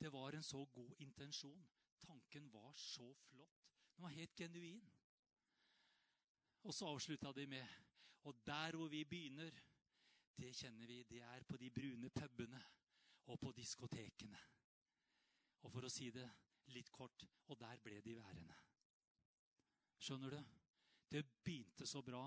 [0.00, 1.64] Det var en så god intensjon.
[2.00, 3.64] Tanken var så flott.
[3.96, 4.84] Den var helt genuin.
[6.62, 7.66] Og så avslutta de med
[8.22, 9.50] Og der hvor vi begynner,
[10.36, 12.60] det kjenner vi, det er på de brune pubene
[13.26, 14.40] og på diskotekene.
[15.62, 16.26] Og for å si det
[16.74, 18.56] litt kort og der ble de værende.
[20.00, 20.40] Skjønner du?
[21.10, 22.22] Det begynte så bra,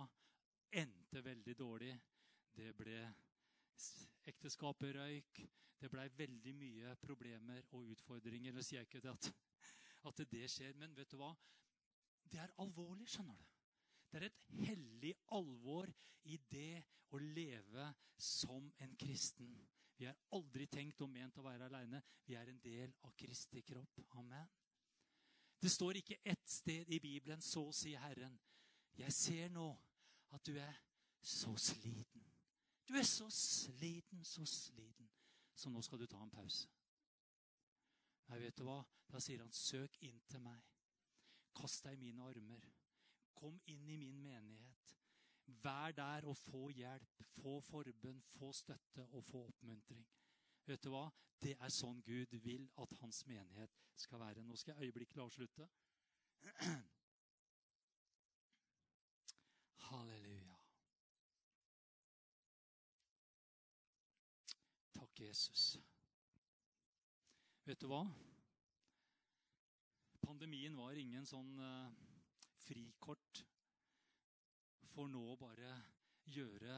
[0.72, 1.94] endte veldig dårlig.
[2.54, 2.98] Det ble
[4.30, 5.42] Ekteskapet røyk.
[5.80, 8.54] Det blei veldig mye problemer og utfordringer.
[8.56, 9.30] Nå sier jeg ikke at,
[10.08, 11.34] at det skjer, men vet du hva?
[12.24, 13.50] Det er alvorlig, skjønner du.
[14.08, 15.90] Det er et hellig alvor
[16.30, 19.52] i det å leve som en kristen.
[20.04, 22.02] Vi er aldri tenkt og ment å være aleine.
[22.28, 24.02] Vi er en del av Kristi kropp.
[24.20, 24.50] Amen.
[25.64, 28.40] Det står ikke ett sted i Bibelen 'så sier Herren'.
[28.98, 29.78] Jeg ser nå
[30.32, 30.76] at du er
[31.22, 32.26] så sliten.
[32.88, 35.10] Du er så sliten, så sliten.
[35.56, 36.68] Så nå skal du ta en pause.
[38.28, 38.84] Nei, vet du hva?
[39.08, 40.62] Da sier han, søk inn til meg.
[41.56, 42.68] Kast deg i mine armer.
[43.34, 44.98] Kom inn i min menighet.
[45.46, 50.08] Vær der og få hjelp, få forbønn, få støtte og få oppmuntring.
[50.66, 51.10] Vet du hva?
[51.44, 54.44] Det er sånn Gud vil at hans menighet skal være.
[54.48, 55.68] Nå skal jeg øyeblikkelig avslutte.
[59.90, 60.56] Halleluja.
[64.96, 65.78] Takk, Jesus.
[67.68, 68.06] Vet du hva?
[70.24, 71.92] Pandemien var ingen sånn uh,
[72.64, 73.44] frikort
[74.94, 75.74] for nå bare
[76.30, 76.78] gjøre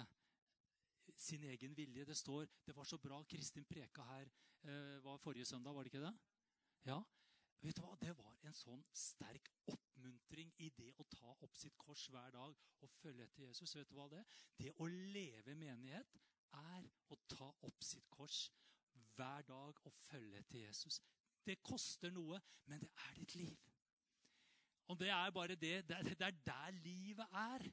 [1.16, 2.06] sin egen vilje.
[2.06, 4.32] Det står Det var så bra Kristin preka her
[4.64, 6.16] eh, var forrige søndag, var det ikke det?
[6.86, 7.02] Ja.
[7.62, 7.96] Vet du hva?
[8.02, 12.58] Det var en sånn sterk oppmuntring i det å ta opp sitt kors hver dag
[12.86, 13.76] og følge etter Jesus.
[13.76, 14.36] Vet du hva det er?
[14.60, 16.18] Det å leve menighet
[16.60, 18.46] er å ta opp sitt kors
[19.16, 21.00] hver dag og følge etter Jesus.
[21.46, 23.66] Det koster noe, men det er ditt liv.
[24.92, 25.76] Og det er bare det.
[25.90, 27.66] Det er der livet er.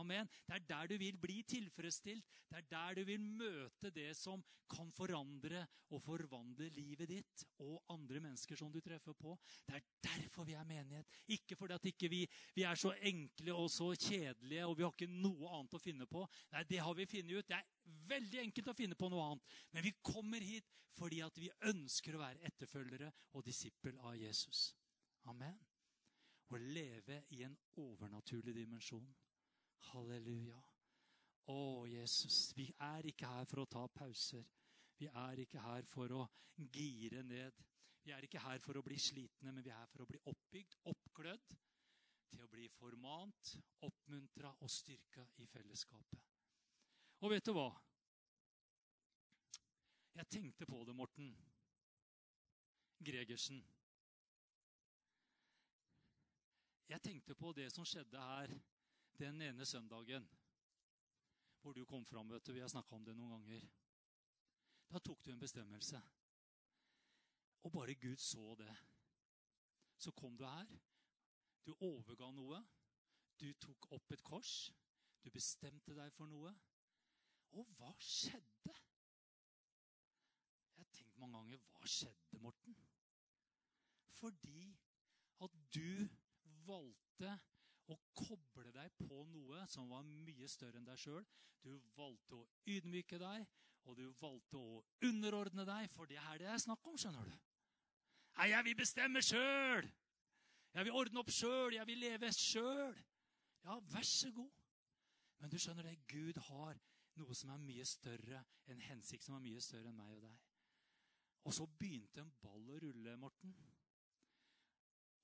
[0.00, 0.28] Amen.
[0.48, 2.24] Det er der du vil bli tilfredsstilt.
[2.50, 7.90] Det er der du vil møte det som kan forandre og forvandle livet ditt og
[7.90, 9.34] andre mennesker som du treffer på.
[9.66, 11.08] Det er derfor vi er menighet.
[11.34, 14.94] Ikke fordi at ikke vi, vi er så enkle og så kjedelige og vi har
[14.94, 16.26] ikke noe annet å finne på.
[16.54, 17.48] Nei, det har vi funnet ut.
[17.50, 19.56] Det er veldig enkelt å finne på noe annet.
[19.74, 24.70] Men vi kommer hit fordi at vi ønsker å være etterfølgere og disippel av Jesus.
[25.30, 25.58] Amen.
[26.50, 29.06] Å leve i en overnaturlig dimensjon.
[29.88, 30.60] Halleluja.
[31.50, 34.44] Å, Jesus, vi er ikke her for å ta pauser.
[35.00, 36.26] Vi er ikke her for å
[36.76, 37.56] gire ned.
[38.04, 40.20] Vi er ikke her for å bli slitne, men vi er her for å bli
[40.30, 41.52] oppbygd, oppglødd,
[42.30, 43.54] til å bli formant,
[43.86, 46.28] oppmuntra og styrka i fellesskapet.
[47.20, 47.68] Og vet du hva?
[50.16, 51.34] Jeg tenkte på det, Morten
[53.04, 53.60] Gregersen.
[56.90, 58.54] Jeg tenkte på det som skjedde her
[59.18, 60.28] den ene søndagen
[61.60, 63.66] hvor du kom fram, vet du, vi har snakka om det noen ganger,
[64.90, 66.00] da tok du en bestemmelse.
[67.62, 68.72] Og bare Gud så det.
[70.00, 70.70] Så kom du her.
[71.66, 72.62] Du overga noe.
[73.40, 74.54] Du tok opp et kors.
[75.20, 76.54] Du bestemte deg for noe.
[77.52, 78.74] Og hva skjedde?
[80.70, 82.78] Jeg har tenkt mange ganger hva skjedde, Morten?
[84.16, 84.64] Fordi
[85.44, 86.08] at du
[86.66, 87.36] valgte
[87.94, 91.24] å koble deg på noe som var mye større enn deg sjøl.
[91.60, 93.46] Du valgte å ydmyke deg,
[93.88, 97.36] og du valgte å underordne deg, for det er det er snakk om, skjønner du.
[98.38, 99.88] Nei, jeg vil bestemme sjøl!
[100.70, 101.74] Jeg vil ordne opp sjøl!
[101.74, 102.96] Jeg vil leve sjøl!
[103.66, 104.52] Ja, vær så god.
[105.40, 106.78] Men du skjønner det, Gud har
[107.20, 110.38] noe som er mye større, en hensikt som er mye større enn meg og deg.
[111.48, 113.52] Og så begynte en ball å rulle, Morten.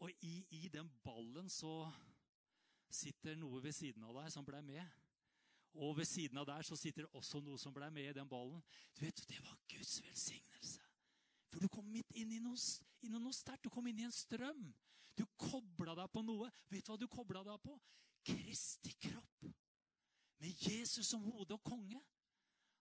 [0.05, 1.87] Og i, i den ballen så
[2.95, 4.85] sitter noe ved siden av deg som ble med.
[5.77, 8.29] Og ved siden av der så sitter det også noe som ble med i den
[8.29, 8.63] ballen.
[8.97, 10.81] Du vet, Det var Guds velsignelse.
[11.51, 12.57] For du kom midt inn i noe,
[13.05, 13.65] inn noe sterkt.
[13.65, 14.67] Du kom inn i en strøm.
[15.17, 16.51] Du kobla deg på noe.
[16.69, 17.77] Vet du hva du kobla deg på?
[18.27, 19.47] Kristi kropp.
[20.41, 22.01] Med Jesus som hode og konge.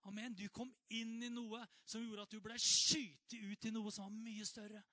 [0.05, 0.35] Amen.
[0.35, 4.07] Du kom inn i noe som gjorde at du ble skytet ut i noe som
[4.07, 4.83] var mye større.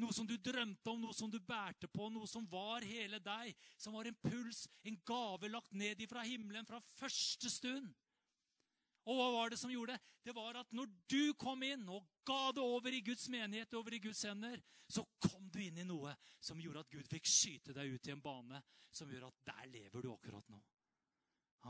[0.00, 3.56] Noe som du drømte om, noe som du bærte på, noe som var hele deg.
[3.76, 7.90] Som var en puls, en gave lagt ned ifra himmelen fra første stund.
[9.08, 10.16] Og hva var det som gjorde det?
[10.28, 13.96] Det var at når du kom inn og ga det over i Guds menighet, over
[13.96, 14.60] i Guds hender,
[14.90, 18.12] så kom du inn i noe som gjorde at Gud fikk skyte deg ut i
[18.14, 18.60] en bane
[18.92, 20.60] som gjør at der lever du akkurat nå.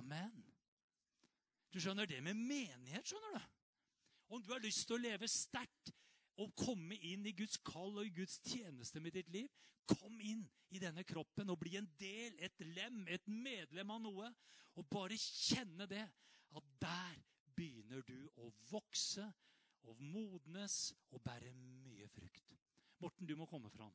[0.01, 0.43] Amen.
[1.71, 3.49] Du skjønner, det med menighet, skjønner du.
[4.35, 5.93] Om du har lyst til å leve sterkt
[6.41, 9.51] og komme inn i Guds kall og i Guds tjeneste med ditt liv,
[9.91, 14.31] kom inn i denne kroppen og bli en del, et lem, et medlem av noe.
[14.79, 16.05] Og bare kjenne det,
[16.57, 17.19] at der
[17.57, 19.27] begynner du å vokse
[19.89, 22.55] og modnes og bære mye frukt.
[23.01, 23.93] Morten, du må komme fram.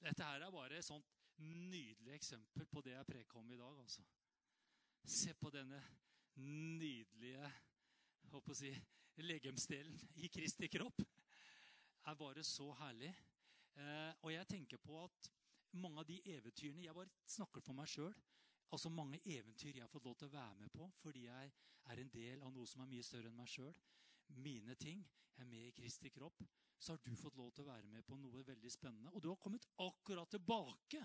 [0.00, 1.06] Dette her er bare et sånt
[1.44, 3.80] nydelig eksempel på det jeg preka om i dag.
[3.80, 4.04] altså.
[5.04, 5.80] Se på denne
[6.38, 7.50] nydelige
[8.30, 8.70] håper å si,
[9.20, 11.02] legemsdelen i Kristi kropp.
[12.06, 13.10] er bare så herlig.
[13.76, 15.30] Eh, og jeg tenker på at
[15.72, 18.14] mange av de eventyrene Jeg bare snakker for meg sjøl.
[18.70, 21.52] Altså mange eventyr jeg har fått lov til å være med på fordi jeg
[21.90, 23.74] er en del av noe som er mye større enn meg sjøl.
[24.36, 25.04] Mine ting.
[25.40, 26.42] Er med i Kristi kropp.
[26.78, 29.12] Så har du fått lov til å være med på noe veldig spennende.
[29.14, 31.00] Og du har kommet akkurat tilbake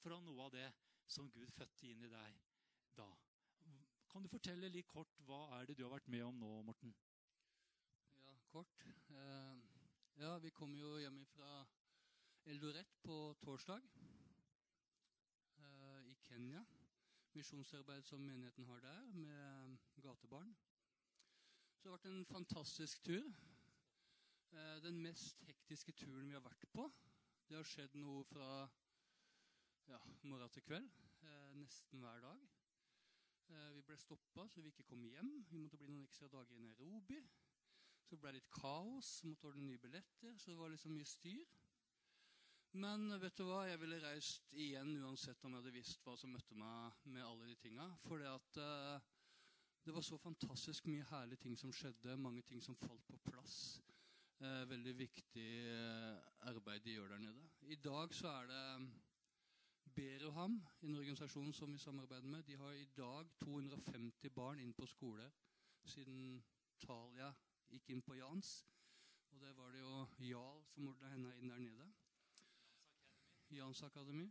[0.00, 0.68] fra noe av det
[1.10, 2.38] som Gud fødte inn i deg
[2.96, 3.08] da.
[4.10, 6.90] Kan du fortelle litt kort hva er det du har vært med om nå, Morten?
[8.18, 8.82] Ja, kort.
[9.14, 9.60] Eh,
[10.18, 11.50] ja, vi kom jo hjem fra
[12.50, 13.86] Eldoret på torsdag
[15.62, 16.64] eh, i Kenya.
[17.38, 20.56] Misjonsarbeid som menigheten har der, med gatebarn.
[21.70, 23.30] Så det har vært en fantastisk tur.
[24.50, 26.90] Eh, den mest hektiske turen vi har vært på.
[27.46, 28.66] Det har skjedd noe fra
[29.86, 30.98] ja, morgen til kveld.
[31.60, 32.59] Nesten hver dag.
[33.50, 35.30] Eh, vi ble stoppa så vi ikke kom hjem.
[35.50, 37.18] Vi måtte bli noen ekstra dager i Nairobi.
[38.06, 39.10] Så ble det litt kaos.
[39.26, 40.36] Måtte ordne nye billetter.
[40.38, 41.56] Så det var liksom mye styr.
[42.78, 46.30] Men vet du hva, jeg ville reist igjen uansett om jeg hadde visst hva som
[46.30, 47.88] møtte meg med alle de tinga.
[48.04, 49.00] For at uh,
[49.82, 52.14] det var så fantastisk mye herlige ting som skjedde.
[52.14, 53.80] Mange ting som falt på plass.
[54.38, 57.48] Uh, veldig viktig uh, arbeid de gjør der nede.
[57.74, 58.62] I dag så er det
[59.94, 64.86] Beroham, en organisasjon som vi samarbeider med, de har i dag 250 barn inn på
[64.86, 65.26] skole
[65.84, 66.42] siden
[66.80, 67.30] Talia
[67.70, 68.52] gikk inn på Jans.
[69.30, 71.88] Og det var det jo Jarl som ordna henne inn der nede.
[73.50, 74.28] Jans Akademi.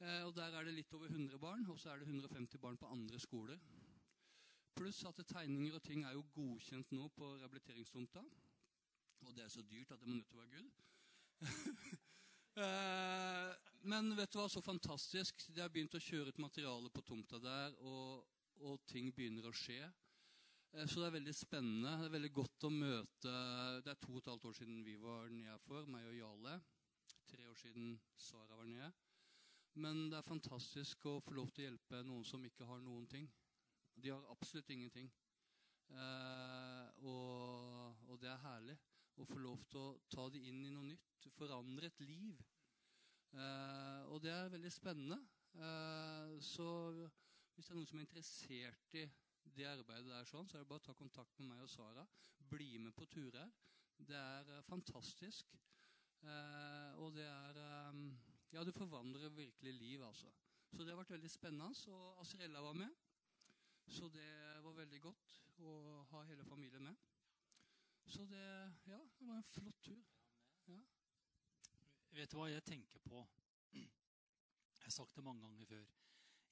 [0.00, 2.76] Eh, og Der er det litt over 100 barn, og så er det 150 barn
[2.76, 3.58] på andre skoler.
[4.76, 8.24] Pluss at tegninger og ting er jo godkjent nå på rehabiliteringstomta.
[9.20, 10.70] Og det er så dyrt at det må nødt til å være gull.
[12.56, 13.52] Eh,
[13.84, 15.44] men vet du hva, så fantastisk.
[15.52, 18.24] De har begynt å kjøre ut materiale på tomta der, og,
[18.64, 19.82] og ting begynner å skje.
[20.72, 21.92] Eh, så det er veldig spennende.
[22.00, 23.34] Det er veldig godt å møte
[23.84, 26.56] Det er to og et halvt år siden vi var nede for, meg og Jale.
[27.28, 28.90] Tre år siden Sara var nede.
[29.76, 33.04] Men det er fantastisk å få lov til å hjelpe noen som ikke har noen
[33.10, 33.28] ting.
[34.00, 35.12] De har absolutt ingenting.
[35.92, 38.80] Eh, og, og det er herlig
[39.16, 42.40] å få lov til å ta det inn i noe nytt forandre et liv.
[43.36, 45.18] Eh, og det er veldig spennende.
[45.56, 46.68] Eh, så
[47.56, 49.06] hvis det er noen som er interessert i
[49.56, 52.04] det arbeidet der, sånn, så er det bare å ta kontakt med meg og Sara.
[52.50, 53.48] Bli med på turer.
[53.96, 55.54] Det er uh, fantastisk.
[56.20, 58.10] Eh, og det er um,
[58.52, 60.28] Ja, det forvandler virkelig liv, altså.
[60.72, 61.72] Så det har vært veldig spennende.
[61.92, 62.92] Og Asrella var med.
[63.88, 64.28] Så det
[64.64, 65.72] var veldig godt å
[66.12, 67.04] ha hele familien med.
[68.06, 70.02] Så det, ja, det var en flott tur.
[70.66, 70.78] Ja.
[72.10, 73.22] Vet du hva jeg tenker på?
[73.72, 73.88] Jeg
[74.82, 75.86] har sagt det mange ganger før.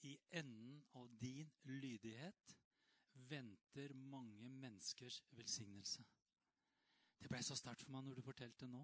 [0.02, 2.56] I enden av din lydighet
[3.30, 6.04] venter mange menneskers velsignelse.
[7.20, 8.82] Det ble så sterkt for meg når du fortalte nå.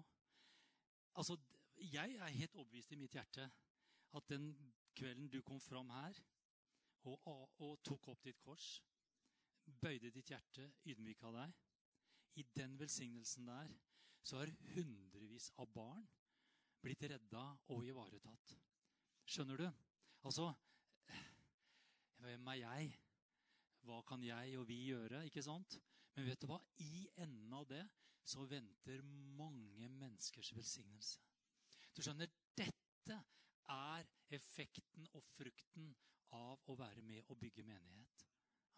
[1.15, 1.37] Altså,
[1.81, 3.49] Jeg er helt overbevist i mitt hjerte
[4.13, 4.51] at den
[4.95, 6.17] kvelden du kom fram her
[7.03, 7.27] og,
[7.59, 8.83] og tok opp ditt kors,
[9.65, 11.55] bøyde ditt hjerte, ydmyka deg
[12.39, 13.71] I den velsignelsen der
[14.23, 16.03] så har hundrevis av barn
[16.81, 18.53] blitt redda og ivaretatt.
[19.25, 19.67] Skjønner du?
[20.25, 20.51] Altså
[22.21, 22.91] Hvem er jeg?
[23.81, 25.23] Hva kan jeg og vi gjøre?
[25.25, 25.79] ikke sant?
[26.15, 26.59] Men vet du hva?
[26.83, 27.81] I enden av det
[28.23, 29.01] så venter
[29.37, 31.17] mange menneskers velsignelse.
[31.95, 33.17] Du skjønner, dette
[33.71, 34.05] er
[34.37, 35.89] effekten og frukten
[36.37, 38.27] av å være med og bygge menighet.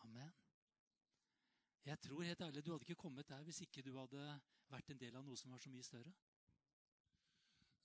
[0.08, 0.32] Amen.
[1.86, 5.00] Jeg tror helt ærlig, Du hadde ikke kommet der hvis ikke du hadde vært en
[5.00, 6.14] del av noe som var så mye større.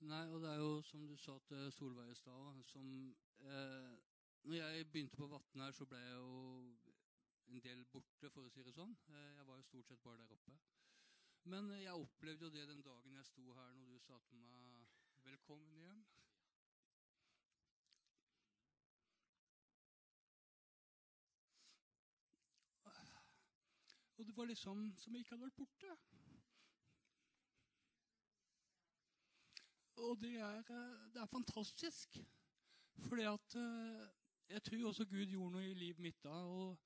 [0.00, 2.92] Nei, og det er jo som du sa til Solveig i stad som
[3.40, 3.96] eh,
[4.44, 6.76] når jeg begynte på Vatne her, så ble jeg jo
[7.48, 8.94] en del borte, for å si det sånn.
[9.10, 10.54] Eh, jeg var jo stort sett bare der oppe.
[11.50, 14.86] Men jeg opplevde jo det den dagen jeg sto her når du sa til meg
[15.24, 16.04] 'velkommen hjem'.
[24.18, 25.96] Og det var liksom som jeg ikke hadde vært borte.
[29.98, 32.18] Og det er, eh, det er fantastisk.
[33.08, 34.08] Fordi at eh,
[34.48, 36.34] jeg tror også Gud gjorde noe i livet mitt da.
[36.50, 36.78] Og,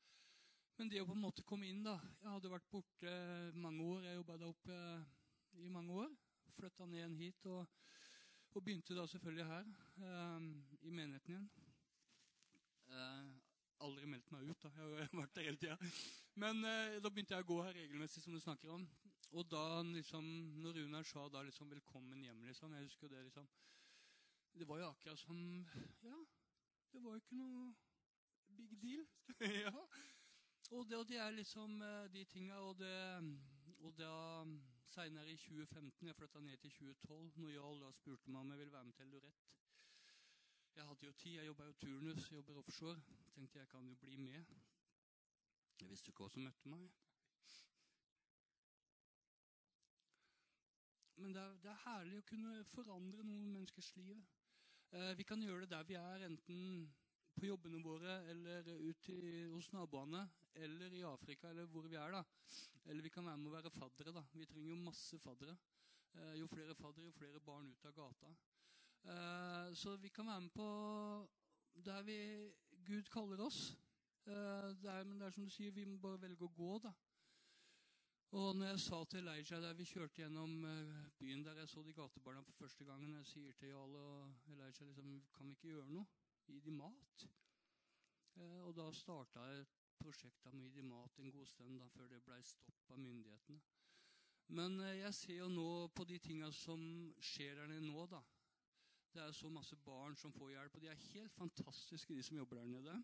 [0.78, 3.12] men det å på en måte komme inn da Jeg hadde vært borte
[3.54, 4.08] mange år.
[4.08, 4.80] Jeg jobba der oppe
[5.64, 6.16] i mange år.
[6.56, 7.46] Flytta ned igjen hit.
[7.46, 7.62] Og,
[8.52, 9.70] og, begynte da selvfølgelig her,
[10.36, 10.50] um,
[10.82, 11.48] i menigheten igjen.
[12.92, 13.32] Uh,
[13.86, 14.74] aldri meldt meg ut, da.
[14.76, 16.20] Jeg har vært der hele tida.
[16.34, 18.86] Men eh, da begynte jeg å gå her regelmessig, som du snakker om.
[19.32, 20.24] Og da liksom,
[20.60, 23.48] når Runar sa da liksom 'velkommen hjem', liksom Jeg husker det liksom
[24.54, 25.66] Det var jo akkurat som
[26.02, 26.24] Ja,
[26.92, 27.74] det var jo ikke noe
[28.56, 29.06] big deal.
[29.64, 29.72] ja.
[30.70, 32.54] Og det, og det, er liksom eh, de tinga.
[32.54, 33.38] Og, det,
[33.78, 34.44] og da
[34.88, 38.58] seinere i 2015, jeg flytta ned til 2012, når Jarl da spurte meg om jeg
[38.58, 39.48] ville være med til Lurett
[40.74, 43.00] Jeg hadde jo tid, jeg jobba jo turnus, jeg jobber offshore.
[43.34, 44.44] Tenkte jeg kan jo bli med.
[45.82, 46.90] Jeg visste ikke hva som møtte meg.
[51.18, 54.22] Men det er, det er herlig å kunne forandre noen menneskers liv.
[54.94, 56.86] Eh, vi kan gjøre det der vi er, enten
[57.34, 59.14] på jobbene våre eller ute
[59.50, 60.22] hos naboene
[60.54, 62.14] eller i Afrika eller hvor vi er.
[62.14, 62.22] da.
[62.86, 64.14] Eller vi kan være med å være faddere.
[64.14, 64.24] da.
[64.32, 65.56] Vi trenger jo masse faddere.
[66.14, 68.34] Eh, jo flere faddere, jo flere barn ut av gata.
[69.02, 70.68] Eh, så vi kan være med på
[71.74, 72.18] der vi,
[72.84, 73.72] Gud kaller oss.
[74.24, 76.92] Der, men det er som du sier, vi må bare velge å gå, da.
[78.32, 81.82] Og når jeg sa til Elijah der vi kjørte gjennom eh, byen der jeg så
[81.84, 85.74] de gatebarna for første gangen Jeg sier til Jarl og Elijah liksom, kan vi ikke
[85.74, 86.06] gjøre noe?
[86.46, 87.26] Gi dem mat.
[88.40, 89.66] Eh, og da starta jeg
[90.00, 93.02] prosjektet med å gi dem mat en god stund da, før det ble stopp av
[93.04, 93.60] myndighetene.
[94.56, 96.80] Men eh, jeg ser jo nå på de tinga som
[97.20, 98.22] skjer der nede nå, da.
[99.12, 102.40] Det er så masse barn som får hjelp, og de er helt fantastiske, de som
[102.40, 102.96] jobber der nede.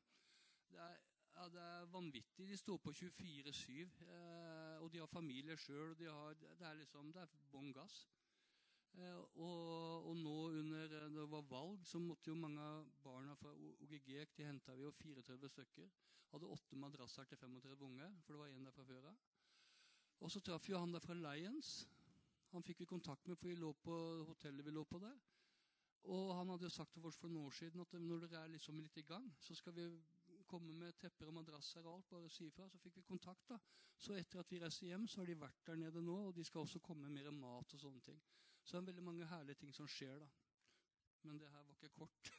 [0.72, 0.96] Det er,
[1.38, 2.46] ja, det er vanvittig.
[2.48, 3.74] De står på 24-7.
[3.78, 5.94] Eh, og de har familie sjøl.
[5.98, 6.08] De
[6.58, 8.08] det er liksom det er bånn gass.
[8.98, 13.36] Eh, og, og, nå under eh, det var valg, så måtte jo mange av barna
[13.38, 15.90] fra OGG de henta vi jo 34 stykker.
[16.32, 19.22] Hadde åtte madrasser til 35 unge, for det var én der fra før av.
[20.18, 21.86] Og så traff jo han der fra Lions.
[22.50, 23.94] Han fikk vi kontakt med, for vi lå på
[24.32, 25.16] hotellet vi lå på der.
[26.08, 28.54] Og han hadde jo sagt til oss for noen år siden at når dere er
[28.54, 29.86] liksom litt i gang, så skal vi
[30.48, 32.08] komme med tepper og madrasser og alt.
[32.10, 32.68] Bare si ifra.
[32.72, 33.46] Så fikk vi kontakt.
[33.48, 33.58] da.
[33.98, 36.44] Så etter at vi reiste hjem, så har de vært der nede nå, og de
[36.46, 38.20] skal også komme med mer mat og sånne ting.
[38.62, 40.28] Så det er veldig mange herlige ting som skjer, da.
[41.22, 42.30] Men det her var ikke kort.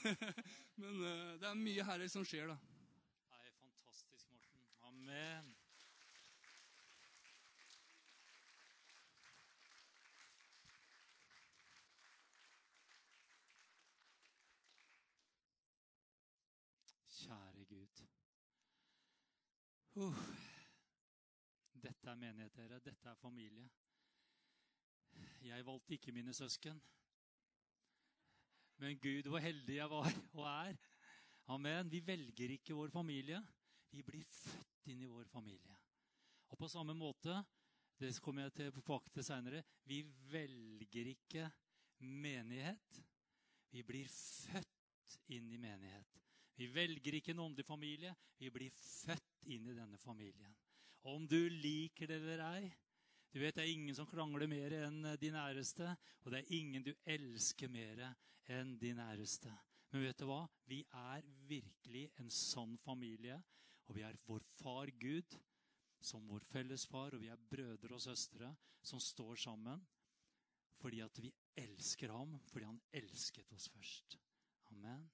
[0.82, 2.58] Men uh, det er mye herlig som skjer, da.
[3.30, 4.68] Det er fantastisk, Morten.
[4.90, 5.54] Amen.
[17.20, 18.06] Kjære Gud.
[19.98, 20.14] Uh.
[21.80, 22.78] Dette er menighet, dere.
[22.84, 23.66] Dette er familie.
[25.42, 26.78] Jeg valgte ikke mine søsken.
[28.80, 30.76] Men Gud, hvor heldig jeg var og er.
[31.50, 31.90] Amen.
[31.90, 33.40] Vi velger ikke vår familie.
[33.90, 35.76] Vi blir født inn i vår familie.
[36.50, 37.34] Og på samme måte,
[37.98, 41.50] det kommer jeg tilbake til seinere, vi velger ikke
[41.98, 43.02] menighet.
[43.70, 46.20] Vi blir født inn i menighet.
[46.60, 48.12] Vi velger ikke en åndelig familie.
[48.36, 50.52] Vi blir født inn i denne familien.
[51.08, 52.70] Om du liker det eller ei
[53.32, 55.96] Du vet, Det er ingen som krangler mer enn de næreste.
[56.24, 58.02] Og det er ingen du elsker mer
[58.50, 59.52] enn de næreste.
[59.92, 60.48] Men vet du hva?
[60.66, 63.40] Vi er virkelig en sann familie.
[63.86, 65.38] Og vi er vår far Gud
[66.00, 69.80] som vår felles far, og vi er brødre og søstre som står sammen
[70.80, 71.28] fordi at vi
[71.60, 74.16] elsker ham, fordi han elsket oss først.
[74.72, 75.10] Amen.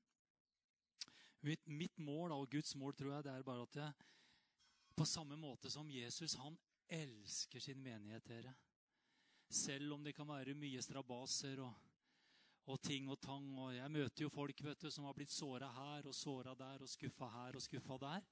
[1.46, 4.06] Mitt, mitt mål og Guds mål tror jeg, det er bare at jeg,
[4.96, 6.56] på samme måte som Jesus, han
[6.90, 8.54] elsker sin menighet, dere.
[9.46, 11.74] Selv om det kan være mye strabaser og,
[12.72, 13.46] og ting og tang.
[13.62, 16.82] Og jeg møter jo folk vet du, som har blitt såra her og såra der
[16.82, 18.26] og skuffa her og skuffa der.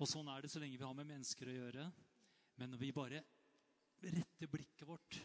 [0.00, 1.86] Og sånn er det så lenge vi har med mennesker å gjøre.
[2.58, 3.22] Men når vi bare
[4.00, 5.20] retter blikket vårt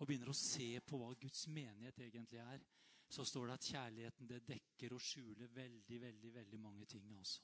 [0.00, 2.62] og begynner å se på hva Guds menighet egentlig er,
[3.10, 7.10] så står det at kjærligheten det dekker og skjuler veldig veldig, veldig mange ting.
[7.18, 7.42] altså.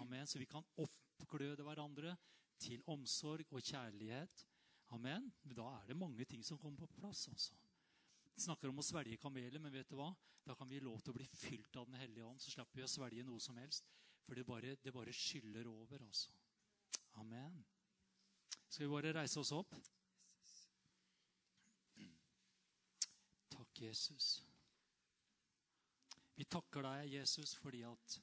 [0.00, 0.26] Amen.
[0.26, 2.16] Så vi kan oppgløde hverandre
[2.60, 4.46] til omsorg og kjærlighet.
[4.92, 5.32] Amen.
[5.56, 7.28] Da er det mange ting som kommer på plass.
[7.28, 7.56] altså.
[8.34, 10.12] Vi snakker om å svelge kameler, men vet du hva?
[10.44, 12.40] da kan vi gi lov til å bli fylt av Den hellige ånd.
[12.42, 13.88] Så slipper vi å svelge noe som helst.
[14.26, 16.02] For det bare, det bare skyller over.
[16.02, 16.30] altså.
[17.14, 17.64] Amen.
[18.68, 19.74] Skal vi bare reise oss opp?
[23.52, 24.42] Takk, Jesus.
[26.34, 28.16] Vi takker deg, Jesus, fordi at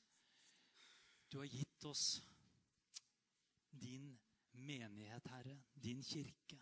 [1.29, 2.21] du har gitt oss
[3.69, 4.09] din
[4.51, 6.57] menighet, Herre, din kirke.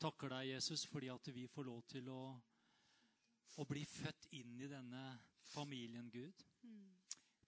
[0.00, 2.22] Takker deg, Jesus, fordi at vi får lov til å,
[3.60, 5.04] å bli født inn i denne
[5.52, 6.44] familien, Gud.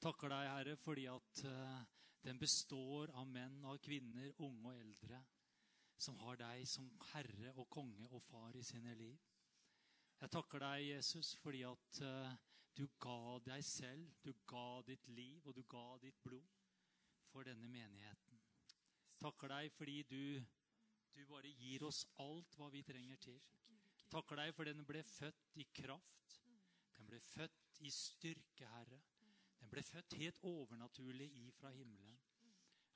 [0.00, 1.78] Takker deg, Herre, fordi at eh,
[2.26, 5.22] den består av menn og kvinner, unge og eldre,
[5.96, 9.16] som har deg som herre og konge og far i sine liv.
[10.20, 12.36] Jeg takker deg, Jesus, fordi at eh,
[12.76, 16.44] du ga deg selv, du ga ditt liv, og du ga ditt blod
[17.30, 18.40] for denne menigheten.
[19.20, 20.22] Takker deg fordi du,
[21.16, 23.40] du bare gir oss alt hva vi trenger til.
[24.12, 26.36] Takker deg for den ble født i kraft.
[26.98, 29.00] Den ble født i styrke, Herre.
[29.60, 32.18] Den ble født helt overnaturlig ifra himmelen.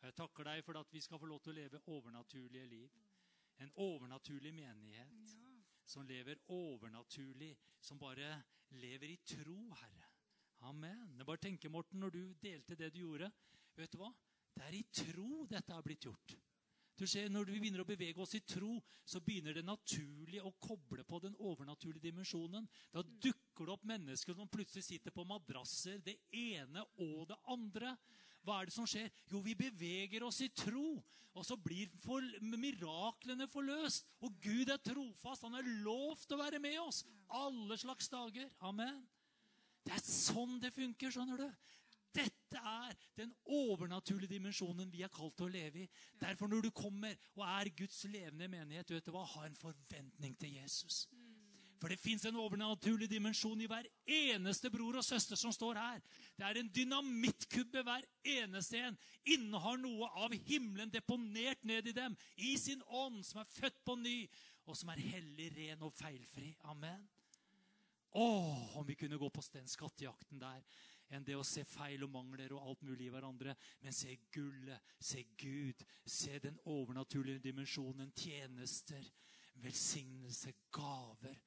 [0.00, 3.00] Jeg takker deg for at vi skal få lov til å leve overnaturlige liv.
[3.60, 5.34] En overnaturlig menighet
[5.84, 8.30] som lever overnaturlig, som bare
[8.78, 10.06] lever i tro, Herre.
[10.68, 11.16] Amen.
[11.16, 13.30] Jeg bare tenker, Morten, når du delte det du gjorde
[13.78, 14.10] Vet du hva?
[14.52, 16.34] Det er i tro dette har blitt gjort.
[17.00, 18.74] Du ser, Når vi begynner å bevege oss i tro,
[19.08, 22.66] så begynner det naturlig å koble på den overnaturlige dimensjonen.
[22.92, 27.94] Da dukker det opp mennesker som plutselig sitter på madrasser, det ene og det andre.
[28.44, 29.10] Hva er det som skjer?
[29.30, 30.98] Jo, vi beveger oss i tro.
[31.38, 32.24] Og så blir for,
[32.58, 34.08] miraklene forløst.
[34.26, 35.46] Og Gud er trofast.
[35.46, 38.48] Han er lovt å være med oss alle slags dager.
[38.66, 39.04] Amen.
[39.86, 41.68] Det er sånn det funker, skjønner du.
[42.10, 45.90] Dette er den overnaturlige dimensjonen vi er kalt til å leve i.
[46.18, 49.22] Derfor når du kommer og er Guds levende menighet, vet du hva?
[49.36, 51.04] ha en forventning til Jesus.
[51.80, 56.02] For det fins en overnaturlig dimensjon i hver eneste bror og søster som står her.
[56.36, 58.04] Det er en dynamittkubbe hver
[58.36, 58.98] eneste en.
[59.32, 62.16] Innehar noe av himmelen deponert ned i dem.
[62.36, 64.18] I sin ånd, som er født på ny,
[64.68, 66.52] og som er hellig, ren og feilfri.
[66.68, 67.08] Amen.
[68.10, 68.28] Å,
[68.76, 70.64] om vi kunne gå på den skattejakten der
[71.10, 73.56] enn det å se feil og mangler og alt mulig i hverandre.
[73.82, 79.02] Men se gullet, se Gud, se den overnaturlige dimensjonen, tjenester,
[79.64, 81.40] velsignelse, gaver.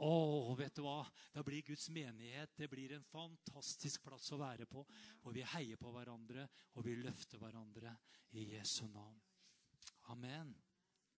[0.00, 1.02] Å, vet du hva?
[1.34, 4.84] Da blir Guds menighet det blir en fantastisk plass å være på.
[5.20, 6.46] Hvor vi heier på hverandre,
[6.76, 7.92] og vi løfter hverandre
[8.40, 9.20] i Jesu navn.
[10.14, 10.54] Amen.